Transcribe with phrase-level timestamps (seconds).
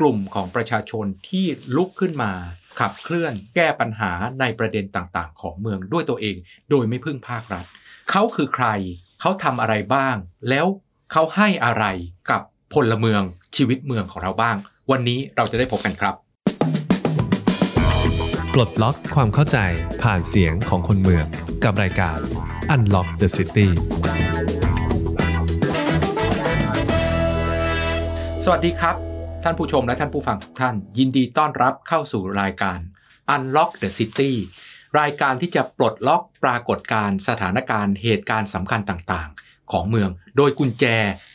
[0.04, 1.46] ลุ่มของประชาชนที่
[1.76, 2.32] ลุกขึ้นมา
[2.80, 6.36] ขับเคลื่อนแก้ปัญหาในประเด็นต่างๆ ของเมืองด้วยตัวเอง
[6.70, 7.64] โดยไม่พึ่งภาครัฐ
[8.10, 8.66] เขาคือใคร
[9.20, 10.16] เขาทำอะไรบ้าง
[10.48, 10.66] แล้ว
[11.12, 11.84] เขาให้อะไร
[12.30, 12.42] กับ
[12.74, 13.22] พลเมือง
[13.56, 14.56] ชีวิตเมืองของเราบ้าง
[14.90, 16.14] วันนี้เราจะได้พบกันครับ
[18.54, 19.58] ปลดล็อกความเข้าใจ
[20.02, 21.26] ผ่านเสียงของคนเมือง
[21.64, 22.18] กับรายการ
[22.74, 23.68] Unlock the City
[28.44, 29.07] สวัสดีครับ
[29.44, 32.78] ท่านผู้ชมและท่านผู้ฟังทุกท่าน ยินดีต้อนรับเข้าสู่รายการ
[33.34, 34.32] Unlock the City
[35.00, 40.84] รายการที่จะปลดล็อกปรากฏการณ์สถานการณ์เหตุการณ์สำคัญต่างๆ ของเมือง โดยกุญแจ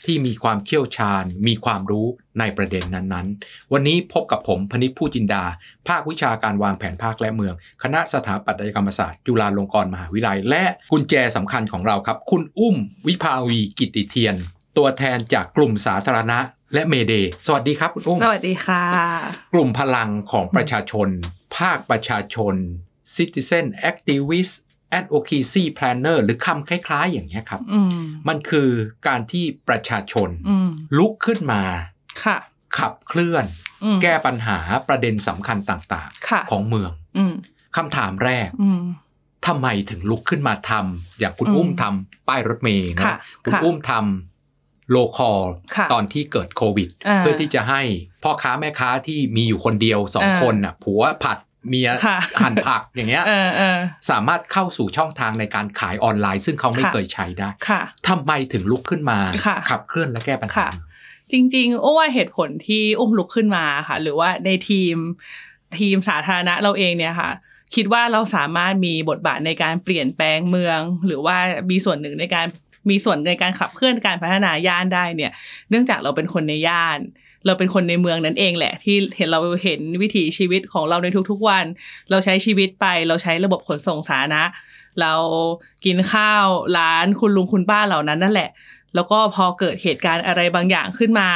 [0.05, 2.07] ที่มีความเชี่ยวชาญ มีความรู้
[2.39, 5.43] ในประเด็นนั้นๆ วันนี้พบกับผมพนิษผู้จินดา
[5.87, 12.75] ภาควิชาการวางแผนภาคและเมือง คณะสถาปัตยกรรมศาสตร์ จุฬาลงกรณ์มหาวิทยาลัย และกุญแจสำคัญของเราครับ คุณอุ้ม
[13.07, 14.35] วิภาวีกิติเทียน
[14.77, 16.39] ตัวแทนจากกลุ่มสาธารณะ
[16.73, 17.13] และเมเด
[17.45, 18.83] สวัสดีครับคุณอุ้มสวัสดีค่ะ
[19.53, 21.07] กลุ่มพลังของประชาชน
[21.57, 22.55] ภาคประชาชน
[23.15, 24.53] Citizen Activist
[24.99, 28.69] Advocacy Planner หรือคำคล้ายๆ อย่างนี้ยครับอืมมันคือ
[29.07, 31.63] การที่ประชาชนอืมลุกขึ้นมา
[32.23, 32.37] ค่ะ
[32.77, 33.45] ขับเคลื่อน
[33.83, 37.33] อืมแก้ปัญหาประเด็นสำคัญต่างค่ะๆของเมืองอืม
[37.77, 38.81] คำถามแรกอืม
[39.47, 44.32] ทำไมถึงลุกขึ้นมาทำอย่างคุณอืมอุ้มทำป้ายรถเมล์เนค่ะอะคุณค่ะอุ้มทำ
[44.91, 45.39] โลคอล
[45.75, 47.81] ค่ะตอนที่เกิดโควิดอ่าเพื่อที่จะให้
[48.23, 51.37] พ่อค้าแม่ค้าที่มีอยู่คนเดียวสองอ่าคนน่ะผัวผัด
[51.69, 60.69] เมียค่ะหั่นผักอย่างเงี้ยเออเออสามารถเข้าสู่ช่องทางในการขายออนไลน์ ซึ่งเขาไม่ค่ะเคยใช้ได้ค่ะทำไมถึงลุกขึ้นมาค่ะขับเคลื่อนและแก้ปัญหาค่ะ
[61.31, 64.95] จริงๆโอ้ว่าเหตุผลที่อุ้มลุกขึ้นมาค่ะ หรือว่าในทีม
[65.79, 67.29] ทีมสาธารณะเราเองเนี่ยค่ะ
[67.75, 71.37] คิดว่าเราสามารถมีบทบาทในการเปลี่ยนแปลงเมือง หรือว่า
[71.69, 72.47] มีส่วนหนึ่งในการ
[72.89, 75.31] มีส่วนในการขับเคลื่อนการพัฒนาย่านได้เนี่ย
[75.69, 76.99] เนื่องจากเราเป็นคนในย่าน
[77.45, 81.65] เราเป็นคนในเมืองนั่นเองแหละ ที่เห็นเราเห็นวิถีชีวิตของเราในทุกๆวัน
[82.09, 84.43] เราใช้ชีวิตไป เราใช้ระบบขนส่งสาธารณะ
[85.01, 85.13] เรา
[85.85, 86.45] กินข้าว
[86.77, 88.49] ร้านคุณลุงคุณป้าเหล่านั้นนั่นแหละ
[88.95, 91.29] แล้วก็พอเกิดเหตุการณ์อะไรบางอย่างขึ้นมา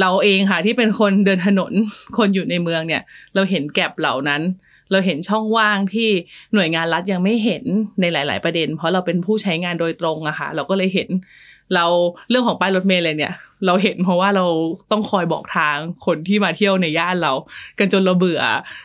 [0.00, 1.72] เราเองค่ะที่เป็นคนเดินถนน
[2.18, 3.02] คนอยู่ในเมืองเนี่ย
[3.34, 4.42] เราเห็นแก็บเหล่านั้น
[4.90, 6.08] เราเห็นช่องว่างที่
[6.54, 7.64] หน่วยงานรัฐยังไม่เห็น
[8.00, 11.08] ในหลาย ๆ ประเด็น เพราะเราเป็นผู้ใช้งานโดยตรงอะค่ะเราก็เลยเห็น
[11.74, 11.84] เรา
[12.30, 13.34] เรื่องของป้ายรถเมล์เลยเนี่ย
[13.66, 14.46] เราเห็นเพราะว่าเรา
[14.90, 17.32] ต้องคอยบอกทางคนที่มาเที่ยวในย่านเรา
[17.78, 18.42] กันจนเราเบื่อ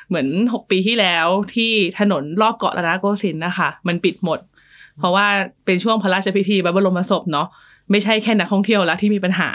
[0.07, 4.39] เหมือนหกปีที่แล้วที่ถนนรอบเกาะรัตนโกสินนะคะ มันปิดหมด
[4.99, 5.25] เพราะว่า
[5.65, 7.47] เป็นช่วงพระราชพิธีบรมศพเนาะ
[7.91, 9.49] ไม่ใช่แค่นักท่องเที่ยวแล้วที่มีปัญหา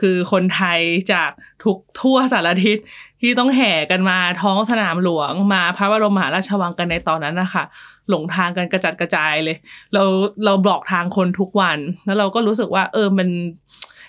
[0.00, 0.80] คือคนไทย
[1.12, 1.30] จาก
[1.64, 2.78] ทุกทั่วสารทิศ
[3.20, 7.64] ที่ต้องแห่กันมาท้องสนามหลวง มาพระบรมมหาราชวังกันในตอนนั้นนะคะ
[8.08, 9.56] หลงทางกันกระจัดกระจายเลย
[9.94, 10.02] เรา
[10.44, 13.28] เราบอกทางคนทุกวัน แล้วเราก็รู้สึกว่า เออมัน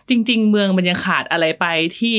[0.09, 1.65] จริง ๆ เมืองมันยังขาดอะไรไป
[1.99, 2.17] ที่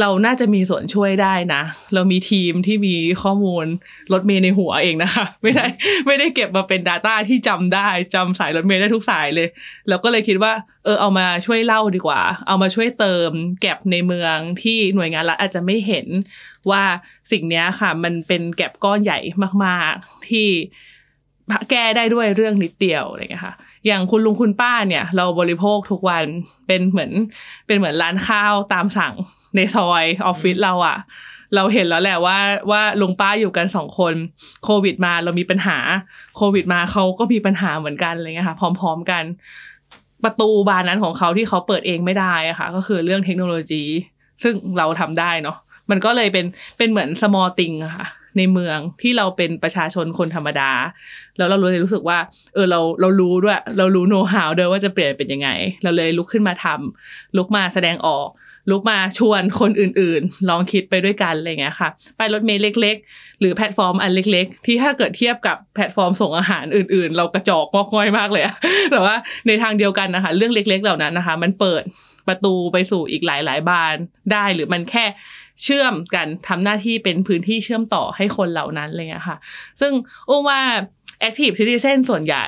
[0.00, 1.62] เราน่าจะมีส่วนช่วยได้นะ
[1.94, 3.66] เรามีทีมที่มีข้อมูล
[4.12, 5.66] รถเมย์ในหัวเองนะคะ ไม่ได้
[6.06, 9.48] ไม่ได้เก็บมาเป็น Data ที่จำได้จำสายรถเมย์ได้ทุกสายเลย
[9.88, 10.52] เราก็เลยคิดว่า
[10.84, 16.06] เออเอามาช่วยเล่าดีกว่า เอามาช่วยเติมแก็บในเมืองที่หน่วยงานรัฐอาจจะไม่เห็น
[16.70, 16.82] ว่า
[17.30, 19.18] สิ่งนี้ค่ะ มันเป็นแก็บก้อนใหญ่
[19.64, 20.48] มาก ๆ ที่
[21.70, 23.54] แก้ได้ด้วยเรื่องนิดเดียวอะไรเงี้ยค่ะ
[23.86, 26.24] อย่างคุณลุงคุณป้าเนี่ย เราบริโภคทุกวัน
[26.66, 27.12] เป็นเหมือน
[27.66, 29.14] เป็นเหมือนร้านข้าวตามสั่ง
[29.56, 30.96] ในซอยออฟฟิศเราอะ
[31.54, 32.38] เราเห็นแล้วแหละว่า
[32.70, 34.14] ว่าลุงป้าอยู่กันสองคน
[34.64, 35.78] โควิดมาเรามีปัญหา
[36.36, 39.24] โควิดมาเขาก็มีปัญหาเหมือนกันอะไรเงี้ยค่ะ พร้อม ๆกัน
[40.24, 43.82] ประตูบานนั้นของเขาที่เขาเปิดเองไม่ได้อะค่ะ ก็คือเรื่องเทคโนโลยี
[44.42, 45.56] ซึ่งเราทำได้เนาะ
[45.90, 46.46] มันก็เลยเป็น
[46.78, 48.06] เป็นเหมือน small thing อะค่ะ
[48.36, 50.70] ในเมืองที่เราเป็นประชาชนคนธรรมดา
[51.38, 52.18] แล้วเราเลยรู้สึกว่า
[52.54, 55.48] เออเราเรารู้ด้วย เรารู้โน้ตหาวด้วยว่าจะเปลี่ยนเป็นยังไง
[55.82, 58.28] เราเลยลุกขึ้นมาทำลุกมาแสดงออก
[58.70, 68.54] ลุกมาชวนคนอื่นๆ ลองคิดไปด้วยกันอะไรเงี้ยค่ะไปรถเมล์เล็ก ๆ หรือแพลตฟอร์มอันเล็ก ๆ ที่ถ้าเกิดเทียบกับแพลตฟอร์มส่งอาหารอื่น ๆ เรากระจอกงอกง่อยมากเลยอะ
[68.92, 71.82] แต่ว่าในทางเดียวกันนะคะ เรื่องเล็ก ๆ เหล่านั้นนะคะ มันเปิด
[72.28, 73.94] ประตูไปสู่อีกหลาย ๆ บาน
[74.32, 75.04] ได้หรือมันแค่
[75.62, 79.36] เชื่อมกันทำหน้าที่เป็นพื้นที่เชื่อมต่อให้คนเหล่านั้นเลยค่ะ
[79.80, 79.92] ซึ่ง
[80.28, 80.60] อุ้มว่า
[81.28, 82.46] Active Citizen ส่วนใหญ่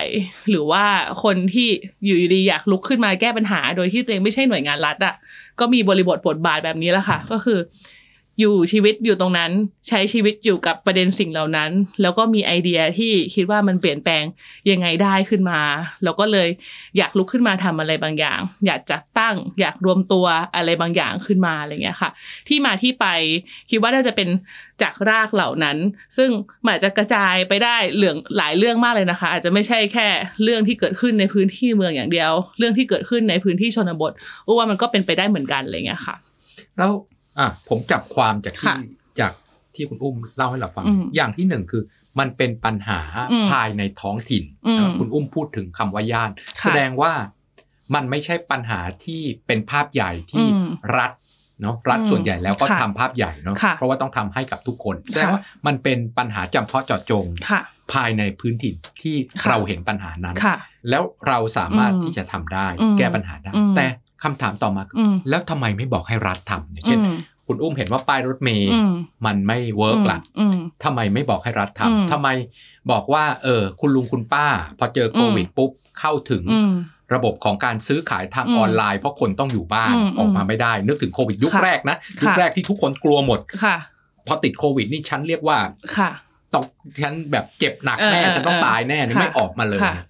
[0.51, 0.85] หรือว่า
[1.23, 1.69] คนที่
[2.05, 5.15] อยู่ดีอยากลุกขึ้นมาแก้ปัญหา โดยที่ตัวเองไม่ใช่หน่วยงานรัฐอะ
[5.61, 7.59] ก็มีบริบทบทบาทแบบนี้แหละค่ะ ก็คือ
[8.41, 9.51] อยู่ชีวิตอยู่ตรงนั้น
[9.89, 11.71] ใช้ชีวิตอยู่กับประเด็นสิ่งเหล่านั้น
[12.03, 14.25] แล้วก็มีไอเดียที่คิดว่ามันเปลี่ยนแปลง
[14.71, 15.61] ยังไงได้ขึ้นมา
[16.05, 16.49] แล้วก็เลย
[16.99, 22.11] อยากลุกขึ้นมาทำอะไรบางอย่าง อยากจัดตั้ง อยากรวมตัวอะไรบางอย่างขึ้นมาอะไรเงี้ยค่ะ
[22.49, 23.07] ที่มาที่ไป
[23.71, 24.29] คิดว่าน่าจะเป็น
[24.83, 25.77] จากรากเหล่านั้น
[26.17, 26.31] ซึ่ง
[26.65, 30.09] มันอาจจะกระจายไปได้เรื่องหลายเรื่องมากเลยนะคะ อาจจะไม่ใช่แค่
[30.43, 34.13] เรื่องที่เกิดขึ้นในพื้นที่เมืองอย่างเดียว เรื่องที่เกิดขึ้นในพื้นที่ชนบท
[34.47, 36.17] อ้ว่ามันก็เป็นไปได้เหมือนกันอะไรเงี้ยค่ะ
[36.79, 36.91] แล้ว
[37.39, 38.77] อะผมจับความจากที่ค่ะ
[39.21, 39.33] จาก
[39.75, 41.83] ที่คุณอุ้มเล่าให้เราฟังอืมอย่างที่หนึ่งคือ
[42.19, 43.01] มันเป็นปัญหา
[43.33, 46.31] อืมภายในท้องถิ่นอืมนะคุณอุ้มพูดถึงคำว่าย่าน
[46.61, 47.13] ค่ะแสดงว่า
[47.95, 50.69] มันไม่ใช่ปัญหาที่เป็นภาพใหญ่ที่อืม
[50.99, 51.13] รัฐ
[51.61, 57.61] เนาะรัฐอืมส่วนใหญ่แล้วก็ค่ะทำภาพใหญ่เนาะค่ะเพราะว่าต้องทำให้กับทุกคนแสดงค่ะว่ามันเป็นปัญหาจำเพาะเจาะจงค่ะ
[57.93, 60.57] ภายในพื้นถิ่นที่ค่ะเราเห็นปัญหานั้นค่ะ
[60.91, 63.87] แล้วเราสามารถอืมที่จะทำได้อืมแก้ปัญหาได้อืมแต่
[64.23, 67.17] คำถามต่อมาคือออืมแล้วทำไมไม่บอกให้รัฐทำเนี่ยเช่นอืม
[67.47, 68.93] คุณอุ้มเห็นว่าป้ายรถเมย์อืม
[69.27, 72.29] มันไม่เวิร์กละอืมทำไมไม่บอกให้รัฐอืมทำทำไม
[72.91, 74.47] บอกว่า เออ คุณลุงคุณป้า
[74.79, 76.73] พอเจอโควิดปุ๊บเข้าถึงอืม
[77.15, 83.77] ระบบของการซื้อขายทางอืมออนไลน์ เพราะคนต้องอยู่บ้านอืมออกมาไม่ได้ นึกถึงโควิดยุคค่ะแรกนะค่ะยุคแรกที่ทุกคนกลัวหมดค่ะ
[84.27, 85.59] พอติดโควิดนี่ฉันเรียกว่า
[85.97, 86.11] ค่ะ
[86.53, 86.65] ต้อง
[87.03, 90.05] ฉันแบบเจ็บหนักเออแน่เออฉันต้องเออตายแน่นี่ค่ะไม่ออกมาเลยค่ะ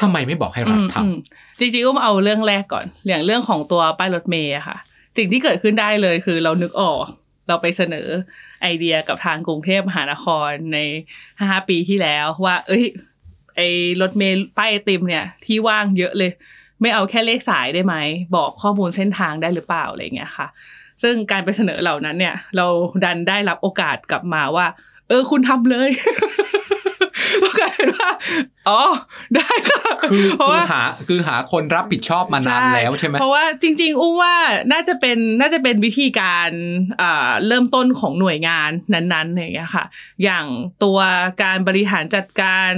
[0.00, 1.16] ทำไมไม่บอกให้รัฐทำอืมอืม
[1.58, 4.76] จริงๆก็มาเอาเรื่องแรกก่อนอย่างเรื่องของตัวป้ายรถเมย์อะค่ะ
[5.16, 7.04] สิ่งที่เกิดขึ้นได้เลยคือเรานึกออก
[7.48, 8.08] เราไปเสนอ
[8.62, 10.78] ไอเดียกับทางกรุงเทพมหานครใน
[11.40, 12.84] ห้าปีที่แล้วว่า เอ้ย
[13.56, 13.60] ไอ
[14.00, 16.30] รถเมย์ป้ายไอติมเนี่ย ที่ว่างเยอะเลย
[16.80, 17.94] ไม่เอาแค่เลขสายได้ไหม
[18.36, 20.46] บอกข้อมูลเส้นทางได้หรือเปล่าอะไรเงี้ยค่ะ
[21.02, 22.66] ซึ่งการไปเสนอเหล่านั้นเนี่ย เรา
[23.04, 24.66] ดันได้รับโอกาสกลับมาว่า
[25.08, 25.90] เออคุณทำเลย
[27.60, 28.10] ก็กลายเป็นว่า
[28.68, 28.80] อ๋อ
[29.34, 34.34] ได้ค่ะคือเพราะคือว่าหาคือหาคนรับผิดชอบมานานแล้วใช่ไหมเพราะว่าจริง ๆอุ้มว่า
[34.72, 36.50] น่าจะเป็นน่าจะเป็นวิธีการ
[37.00, 39.84] อ่าเริ่มต้นของหน่วยงานนั้นๆอย่างเงี้ยค่ะ
[40.24, 40.46] อย่าง
[40.84, 40.98] ตัว
[41.42, 42.70] การบริหารจัดการ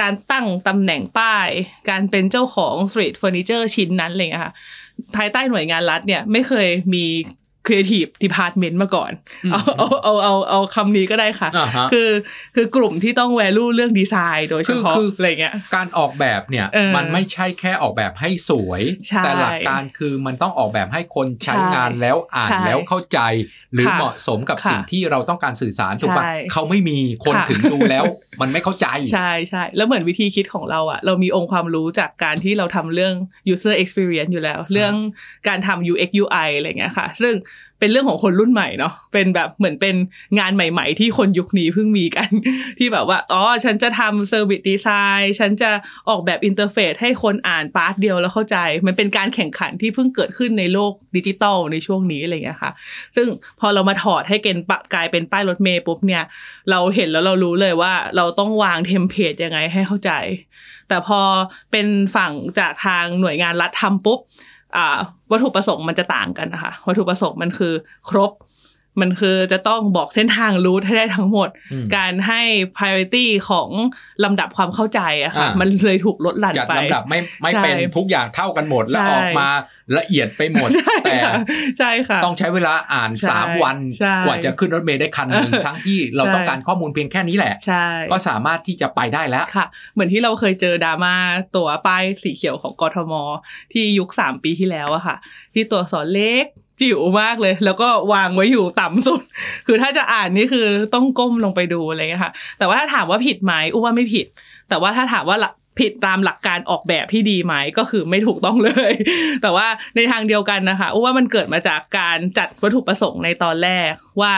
[0.00, 1.48] การตั้งตำแหน่งป้าย
[1.88, 4.54] การเป็นเจ้าของ street furniture ชิ้นนั้นอะไรเลยค่ะ
[5.16, 7.04] ภายใต้หน่วยงานรัฐเนี่ยไม่เคยมี
[7.68, 9.12] Creative Department มาก่อน
[9.44, 12.10] อืมเอาเอาเอาเอาเอาคำนี้ก็ได้ค่ะอ่าฮะคือ
[12.54, 23.20] คือกลุ่มที่ต้อง value เรื่องดีไซน์โดยเฉพาะคือคือออะไรเงี้ยการออกแบบเนี่ยเออมันไม่ใช่แค่ออกแบบให้สวยใช่แต่หลักการคือมันต้องออกแบบให้คนใช้ใช่งานแล้วอ่านใช่แล้วเข้าใจ
[23.74, 28.04] หรือค่ะเหมาะสมกับค่ะสิ่งที่เราต้องการสื่อสารถูกปะใช่เขาไม่มีคนค่ะถึงดูแล้ว
[28.40, 33.14] มันไม่เข้าใจ ใช่ใช่แล้วเหมือนวิธีคิดของเราอะเรามีองค์ความรู้จากการที่เราทำเรื่อง
[33.52, 34.94] user experience อยู่แล้ว เรื่อง
[35.48, 37.34] การทำ UX UI อะไรเงี้ยค่ะ ซึ่ง
[37.78, 39.96] เป็นเรื่องของคนรุ่นใหม่เนาะเป็นแบบเหมือนเป็น
[40.38, 42.30] งานใหม่ ๆ ที่คนยุคนี้เพิ่งมีกัน
[42.78, 45.70] ที่แบบว่าอ๋อฉันจะทำ service design ฉันจะ
[46.08, 52.72] ออกแบบ interface ให้คนอ่าน part เดียวแล้วเข้าใจ มันเป็นการแข่งขันที่เพิ่งเกิดขึ้นในโลกดิจิตอลในช่วงนี้อะไรเงี้ยค่ะ
[53.16, 53.28] ซึ่ง
[53.60, 56.24] พอเรามาถอดให้เกณฑ์ปะกลายเป็นป้ายรถเมล์ปุ๊บเนี่ย
[56.70, 60.12] เราเห็นแล้วเรารู้เลยว่าเราต้องวาง template ยังไงให้เข้าใจ
[60.88, 61.20] แต่พอ
[61.72, 61.86] เป็น
[62.16, 64.18] ฝั่งจากทางหน่วยงานรัฐทำปุ๊บ
[65.30, 67.72] วัตถุประสงค์มันจะต่างกันนะคะวัตถุประสงค์มันคือ
[68.08, 68.32] ครบ
[69.00, 72.40] มันคือจะต้องบอกเส้นทาง route ให้ได้ทั้งหมดอืมการให้
[72.76, 73.68] priority ของ
[74.24, 79.48] ลำดับความเข้าใจอะค่ะอ่ามัมันเลยถูกลดหลั่นจัดไปลำดับไม่ไม่ใช่เป็นทุกอย่างเท่ากันหมด แล้วใช่ออกมา
[79.98, 81.34] ละเอียดไปหมดใช่แต่ค่ะ
[81.78, 91.14] ใช่ค่ะ ต้องใช้เวลาอ่านใช่สามวันใช่กว่าจะขึ้นรถเมล์ได้คันหนึ่งเออทั้งที่เราใช่ต้องการข้อมูลเพียงแค่นี้แหละใช่ก็สามารถที่จะไปได้แล้วค่ะ เหมือนที่เราเคยเจอดราม่า
[91.56, 93.12] ตัวป้ายสีเขียวของกทม
[93.72, 95.16] ที่ยุคสามปีที่แล้วอะค่ะ
[95.54, 96.44] ที่ตัวอักษรเล็ก
[96.80, 99.22] จิ๋วมากเลย แล้วก็วางไว้อยู่ต่ำสุด
[99.66, 104.26] คือถ้าจะอ่านนี่คือต้องก้มลงไปดูอะไรเงี้ยค่ะ แต่ว่าถ้าถามว่าผิดไหมอุ้ว่าไม่ผิด
[104.68, 108.92] แต่ว่าถ้าถามว่าหลักผิดตามหลักการออกแบบที่ดีไหมก็คือไม่ถูกต้องเลย
[109.42, 109.66] แต่ว่า
[109.96, 113.90] ในทางเดียวกันนะคะอุ้ว่ามันเกิดมาจากการจัดวัตถุประสงค์ในตอนแรก
[114.20, 114.34] ว่า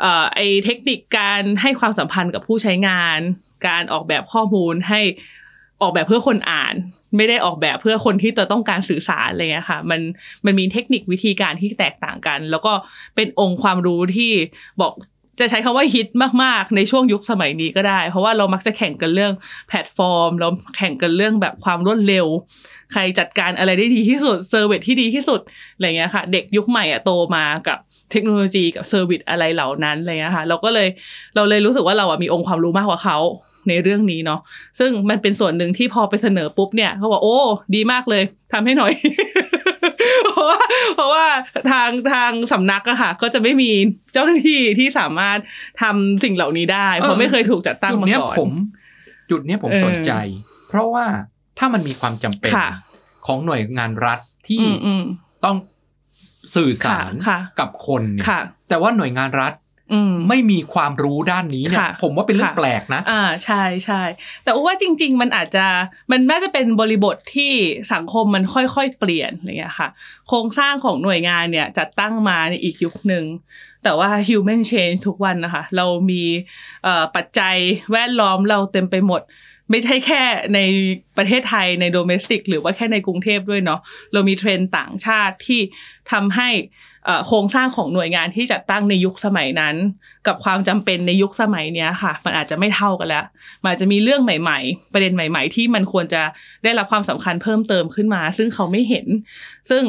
[0.00, 3.18] เอ่อไอเทคนิคการให้ความสัมพันธ์กับผู้ใช้งาน
[3.66, 5.00] การออกแบบข้อมูลให้
[5.82, 6.74] ออกแบบเพื่อคนอ่าน
[7.16, 10.00] ไม่ได้ออกแบบเพื่อคนที่จะต้องการสื่อสารอะไรเงี้ยค่ะ มัน
[10.44, 12.72] มันมีเทคนิควิธีการที่แตกต่างกัน แล้วก็
[13.16, 14.30] เป็นองค์ความรู้ที่
[14.80, 14.92] บอก
[15.40, 16.08] จะใช้คำว่าฮิต
[16.42, 19.32] มากๆ ในช่วงยุคสมัยนี้ก็ได้ เพราะว่าเรามักจะแข่งกันเรื่อง
[19.68, 22.26] แพลตฟอร์ม เราแข่งกันเรื่องแบบความรวดเร็ว
[22.92, 25.40] ใครจัดการอะไรได้ดีที่สุด service ที่ดีที่สุด
[25.74, 27.78] อะไรเงี้ยค่ะ เด็กยุคใหม่อะโตมากับ
[28.10, 30.88] เทคโนโลยีกับ service อะไรเหล่านั้นอะไรเงี้ยค่ะเราก็เลย
[31.34, 33.18] เราเลยรู้สึกว่าเราอะมีองค์ความรู้มากกว่าเขา
[33.68, 34.40] ในเรื่องนี้เนาะ
[34.78, 37.38] ซึ่งมันเป็นส่วนหนึ่งที่พอไปเสนอปุ๊บเนี่ยเขาบอกโอ้
[37.74, 38.22] ดีมากเลย
[38.52, 38.92] ทำให้หน่อย
[40.26, 40.60] เพราะว่า
[40.94, 41.26] เพราะว่า
[41.70, 43.70] ทางทางสำนักอะค่ะ ก็จะไม่มี
[44.12, 45.38] เจ้าหน้าที่ที่สามารถ
[45.82, 48.50] ทำสิ่งเหล่านี้ได้เพราะไม่เคยถูกจัดตั้งจุดมาเนี้ยก่อนผม
[49.30, 50.12] จุดเนี้ยผมเออสนใจ
[50.68, 51.04] เพราะว่า
[51.58, 52.68] ถ้ามันมีความจำเป็นค่ะ
[53.26, 54.18] ของหน่วยงานรัฐ
[54.48, 55.04] ที่อืมอืม
[55.44, 55.56] ต้อง
[56.54, 59.52] สื่อสารค่ะกับคนเนี่ยค่ะแต่ว่าหน่วยงานรัฐ
[59.92, 64.02] อืมไม่มีความรู้ด้านนี้เนี่ยค่ะผมว่าเป็นเรื่องค่ะแปลกนะ อ่าใช่ใช่
[64.44, 65.66] แต่ว่าจริง ๆ มันอาจจะ
[66.10, 67.52] มันน่าจะเป็นบริบทที่
[67.92, 69.88] สังคมมันค่อยๆเปลี่ยนอะไรเงี้ยค่ะ
[70.28, 73.24] โครงสร้างของหน่วยงานเนี่ยจัดตั้งมาในอีกยุคหนึ่ง
[73.84, 76.22] แต่ว่า human change ทุกวันนะคะ เรามี
[76.84, 77.56] เอ่อปัจจัย
[77.92, 79.22] แวดล้อมเราเต็มไปหมด
[79.72, 80.22] ไม่ใช่แค่
[80.54, 80.60] ใน
[81.18, 83.80] ประเทศไทยในโดเมสติกหรือว่าแค่ในกรุงเทพด้วยเนาะ
[84.12, 85.60] เรามีเทรนด์ต่างชาติที่
[86.12, 86.50] ทำให้
[87.26, 89.76] โครงสร้างของหน่วยงานที่จัดตั้งในยุคสมัยนั้น
[90.26, 93.24] กับความจำเป็นในยุคสมัยเนี้ยค่ะ มันอาจจะไม่เท่ากันแล้ว
[93.62, 96.22] มันอาจจะมีเรื่องใหม่ ๆ ประเด็นใหม่ ๆ ที่มันควรจะ
[96.64, 99.06] ได้รับความสำคัญเพิ่มเติมขึ้นมา ซึ่งเขาไม่เห็น
[99.70, 99.82] ซึ่ง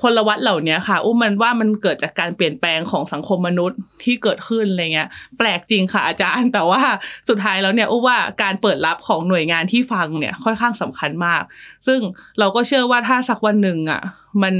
[0.00, 6.82] พลวัตเหล่านี้ค่ะ อุ้มมันว่ามันเกิดจากการเปลี่ยนแปลงของสังคมมนุษย์ที่เกิดขึ้นอะไรเงี้ย แปลกจริงค่ะอาจารย์ แต่ว่า
[7.28, 11.42] สุดท้ายแล้วเนี่ยอุ้มว่าการเปิดรับของหน่วยงานที่ฟังเนี่ยค่อนข้างสำคัญมาก
[11.86, 12.00] ซึ่ง
[12.38, 14.00] เราก็เชื่อว่าถ้าสักวันหนึ่งอะ
[14.42, 14.54] มัน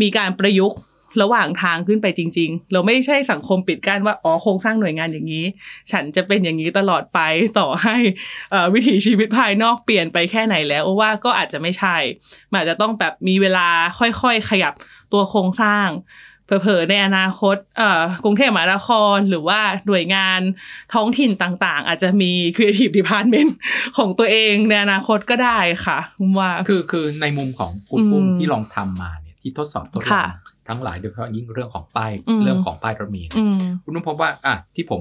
[0.00, 0.78] มีการประยุกต์
[1.20, 5.44] ระหว่างทางขึ้นไปจริง ๆ เราไม่ใช่สังคมปิดกั้นว่าอ๋อโครงสร้างหน่วยงานอย่างนี้
[5.90, 7.20] ฉันจะเป็นอย่างนี้ตลอดไป
[7.58, 7.96] ต่อให้
[8.50, 11.96] เอ่อวิถีชีวิตภายนอกเปลี่ยนไปแค่ไหนแล้วว่าก็อาจจะไม่ใช่
[12.50, 14.72] มันอาจจะต้องแบบมีเวลาค่อยๆ ขยับ
[15.12, 15.88] ตัวโครงสร้าง
[16.46, 20.40] เผลอๆในอนาคตเอ่อกรุงเทพมหานครหรือว่าหน่วยงาน
[20.94, 23.50] ท้องถิ่นต่างๆ อาจจะมี Creative Department
[23.96, 25.98] ของตัวเองในอนาคตก็ได้ค่ะ
[26.38, 30.28] ว่าคือคือในมุมของคุณอืมปุ้มที่ลองทำมาเนี่ยที่ทดสอบทดลอค่ะง
[30.68, 35.00] ทั้งหลายโดยเฉพาะยิ่งเรื่องของป้ายอืมเรื่องของป้ายรถเมล์เนี่ยอืมคุณอุ้มพบว่าอะที่ผม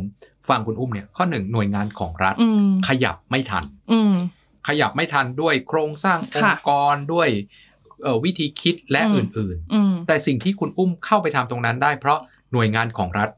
[0.50, 4.14] ฟังคุณอุ้มเนี่ยข้อหนึ่งหน่วยงานของรัฐอืมขยับไม่ทันอืม
[4.68, 7.30] ขยับไม่ทันด้วยโครงสร้างองค่ะค์กรด้วย
[8.04, 12.20] เอ่อวิธีคิดและอืมอื่นอืมๆแต่สิ่งที่คุณอุ้มเข้าไปทำตรงนั้นได้ เพราะ
[12.54, 13.30] หน่วยงานของรัฐ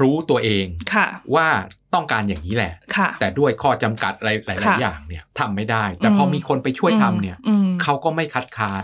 [0.00, 1.46] รู้ตัวเองค่ะว่า
[1.94, 8.82] ต้องการอย่างนี้แหละค่ะแต่ด้วยข้อจำกัดอะไรหลายค่ะๆอย่างเนี่ยทำไม่ได้ แต่พออมมีคนไปช่วยทำเนี่ยอืมเขาก็ไม่คัดค้าน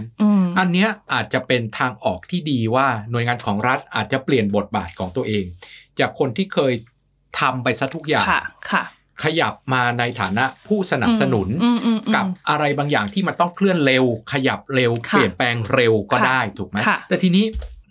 [0.57, 5.45] อืมอันเนี้ยอาจจะเป็นทางออกที่ดีว่าหน่วยงานของรัฐอาจจะเปลี่ยนบทบาทของตัวเอง
[5.99, 6.73] จากคนที่เคย
[7.41, 8.85] ทำไปซะทุกอย่างค่ะค่ะ
[9.25, 17.45] ขยับมาในฐานะผู้สนับสนุนอืมอืมอืมกับอะไรบางอย่างที่มันต้องเคลื่อนเร็ว ขยับเร็วค่ะเปลี่ยนแปลงเร็วก็ค่ะได้ถูกไหมค่ะแต่ทีนี้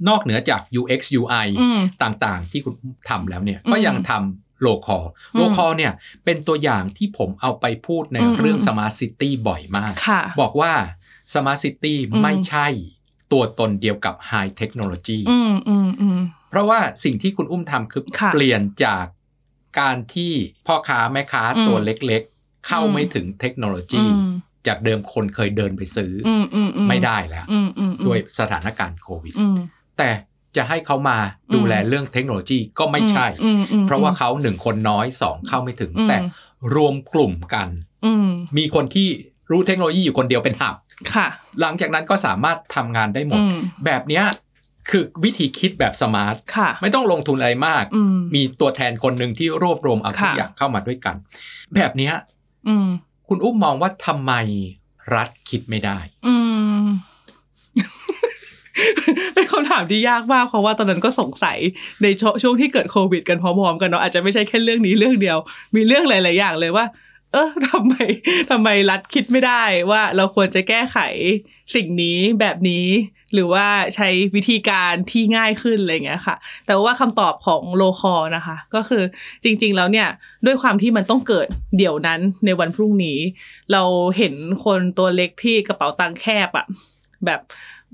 [0.09, 2.73] นอกเหนือจาก UX UI อืมต่างๆ ที่คุณ
[3.09, 4.99] ทำแล้วเนี่ยอืมก็ยังทำโลคอ
[5.35, 5.93] โลคอเนี่ย
[6.25, 10.71] เป็นตัวอย่างที่ผมเอาไปพูดในอืมเรื่อง Smart City บ่อยมากค่ะบอกว่า
[11.33, 12.67] Smart City อืมไม่ใช่
[13.31, 19.05] ตัวตนเดียวกับ High Technology อืมอืมอืมเพราะว่าสิ่งที่คุณอุ้มทำคือค่ะเปลี่ยนจาก
[19.79, 20.33] การที่
[20.67, 24.31] พ่อค้าแม่ค้าอืมตัวเล็กๆ เข้าอืมไม่ถึงเทคโนโลยีอืม
[24.67, 29.57] จากเดิมคนเคยเดินไปซื้อออืมอืมอืมไม่ได้แล้วอืมอืมอืมด้วยสถานการณ์โควิดอืม
[29.97, 30.09] แต่
[30.55, 31.17] จะให้เขามา
[31.55, 36.17] ดูแลเรื่องเทคโนโลยีก็ไม่ใช่อืมอืมเพราะว่าเขาหนึ่งคนน้อยสองเข้าไม่ถึงอืมแต่
[36.75, 37.69] รวมกลุ่มกัน
[38.05, 38.27] อืม
[38.57, 39.09] มีคนที่
[39.51, 40.75] รู้เทคโนโลยีอยู่คนเดียวเป็นหับ
[41.13, 41.27] ค่ะ
[41.61, 44.25] หลังจากนั้นก็สามารถทำงานได้หมดอืมแบบเนี้ย
[44.89, 51.15] คือวิธีคิดแบบสมาร์ทค่ะไม่ต้องลงทุนอะไรมากอืมมีตัวแทนคนหนึ่งที่รวบรวมเอาทุกค่ะอย่างเข้ามาด้วยกัน
[51.75, 52.13] แบบเนี้ย
[52.67, 52.87] อืม
[53.29, 54.33] คุณอุ้มมองว่าทำไม
[55.15, 55.97] รัฐคิดไม่ได้
[56.27, 56.35] อื
[56.83, 56.85] ม
[59.33, 61.57] เป็นคำถามที่ยากมาก เพราะว่าตอนนั้นก็สงสัย
[62.03, 65.37] ในช่วงช่วงที่เกิดโควิด กันพร้อมๆกันเนาะอาจจะไม่ใช่แค่เรื่องนี้เรื่องเดียว
[65.75, 66.85] มีเรื่องหลาย ๆ อย่างเลยว่า
[67.35, 67.93] เออทำไม
[68.49, 70.97] ทำไมรัฐคิดไม่ได้ว่าเราควรจะแก้ไข
[71.75, 72.87] สิ่งนี้แบบนี้
[73.33, 79.03] หรือว่าใช้วิธีการที่ง่ายขึ้นอะไรเงี้ยค่ะ แต่ว่าคำตอบของโลคอนะคะ ก็คือ
[79.43, 80.07] จริง ๆ แล้วเนี่ย
[80.45, 83.17] ด้วยความที่มันต้องเกิดเดี๋ยวนั้นในวันพรุ่งนี้
[83.71, 83.83] เรา
[84.17, 84.33] เห็น
[84.65, 86.65] คนตัวเล็กที่กระเป๋าตังค์แคบอะ
[87.25, 87.39] แบบ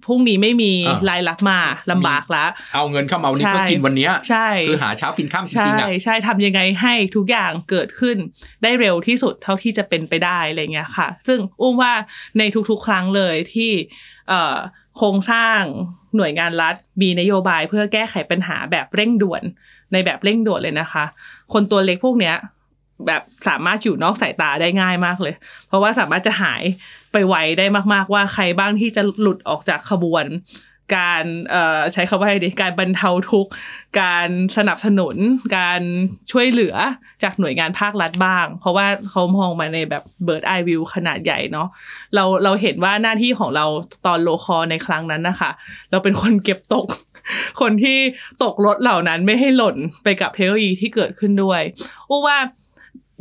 [0.06, 1.60] พรุ่งนี้ไม่มีอ่ารายรับมา
[1.92, 8.18] ลำบากละเอาเงินเข้ามาวันนี้ใช่เพื่อกินวันเนี้ยใช่คือหาเช้ากินข้ามจใช่ริงๆอะใช่ทำยังไงให้ทุกอย่างเกิดขึ้น
[8.64, 11.94] ได้เร็วที่สุดเท่าที่จะเป็นไปได้อะไรเงี้ยค่ะ ซึ่งอุ้มว่า
[12.38, 13.72] ในทุกๆ ครั้งเลยที่
[14.30, 14.58] เอ่อ
[14.98, 15.62] โครงสร้าง
[16.16, 19.44] หน่วยงานรัฐมีนโยบายเพื่อแก้ไขปัญหาแบบเร่งด่วน
[19.94, 21.06] ในแบบเร่งด่วนเลยนะคะ
[21.54, 22.36] คนตัวเล็กพวกเนี้ย
[23.08, 25.34] แบบสามารถอยู่นอกสายตาได้ง่ายมากเลย
[25.68, 26.64] เพราะว่าสามารถจะหาย
[27.12, 30.26] ไปไวได้มาก ๆ ว่าใครบ้างที่จะหลุดออกจากขบวน
[30.96, 31.26] การ
[31.94, 33.52] ใช้คำว่าอะไรดีการบรรเทาทุกข์
[34.02, 35.16] การสนับสนุน
[35.58, 35.82] การ
[36.32, 36.76] ช่วยเหลือ
[37.24, 41.68] จากหน่วยงานภาครัฐบ้าง เพราะว่าเขามองมาในแบบเบิร์ดไอวิวขนาดใหญ่เนาะ
[42.16, 43.66] เราเราเห็นว่าหน้าที่ของเรา
[44.06, 45.52] ตอนโลคอในครั้งนั้นนะคะ
[45.92, 46.88] เราเป็นคนเก็บตก
[47.62, 47.98] คนที่
[48.44, 51.62] ตกรถเหล่านั้นไม่ให้หล่นไปกับเทคโนโลยีที่เกิดขึ้นด้วย
[52.10, 52.38] อู้ว่า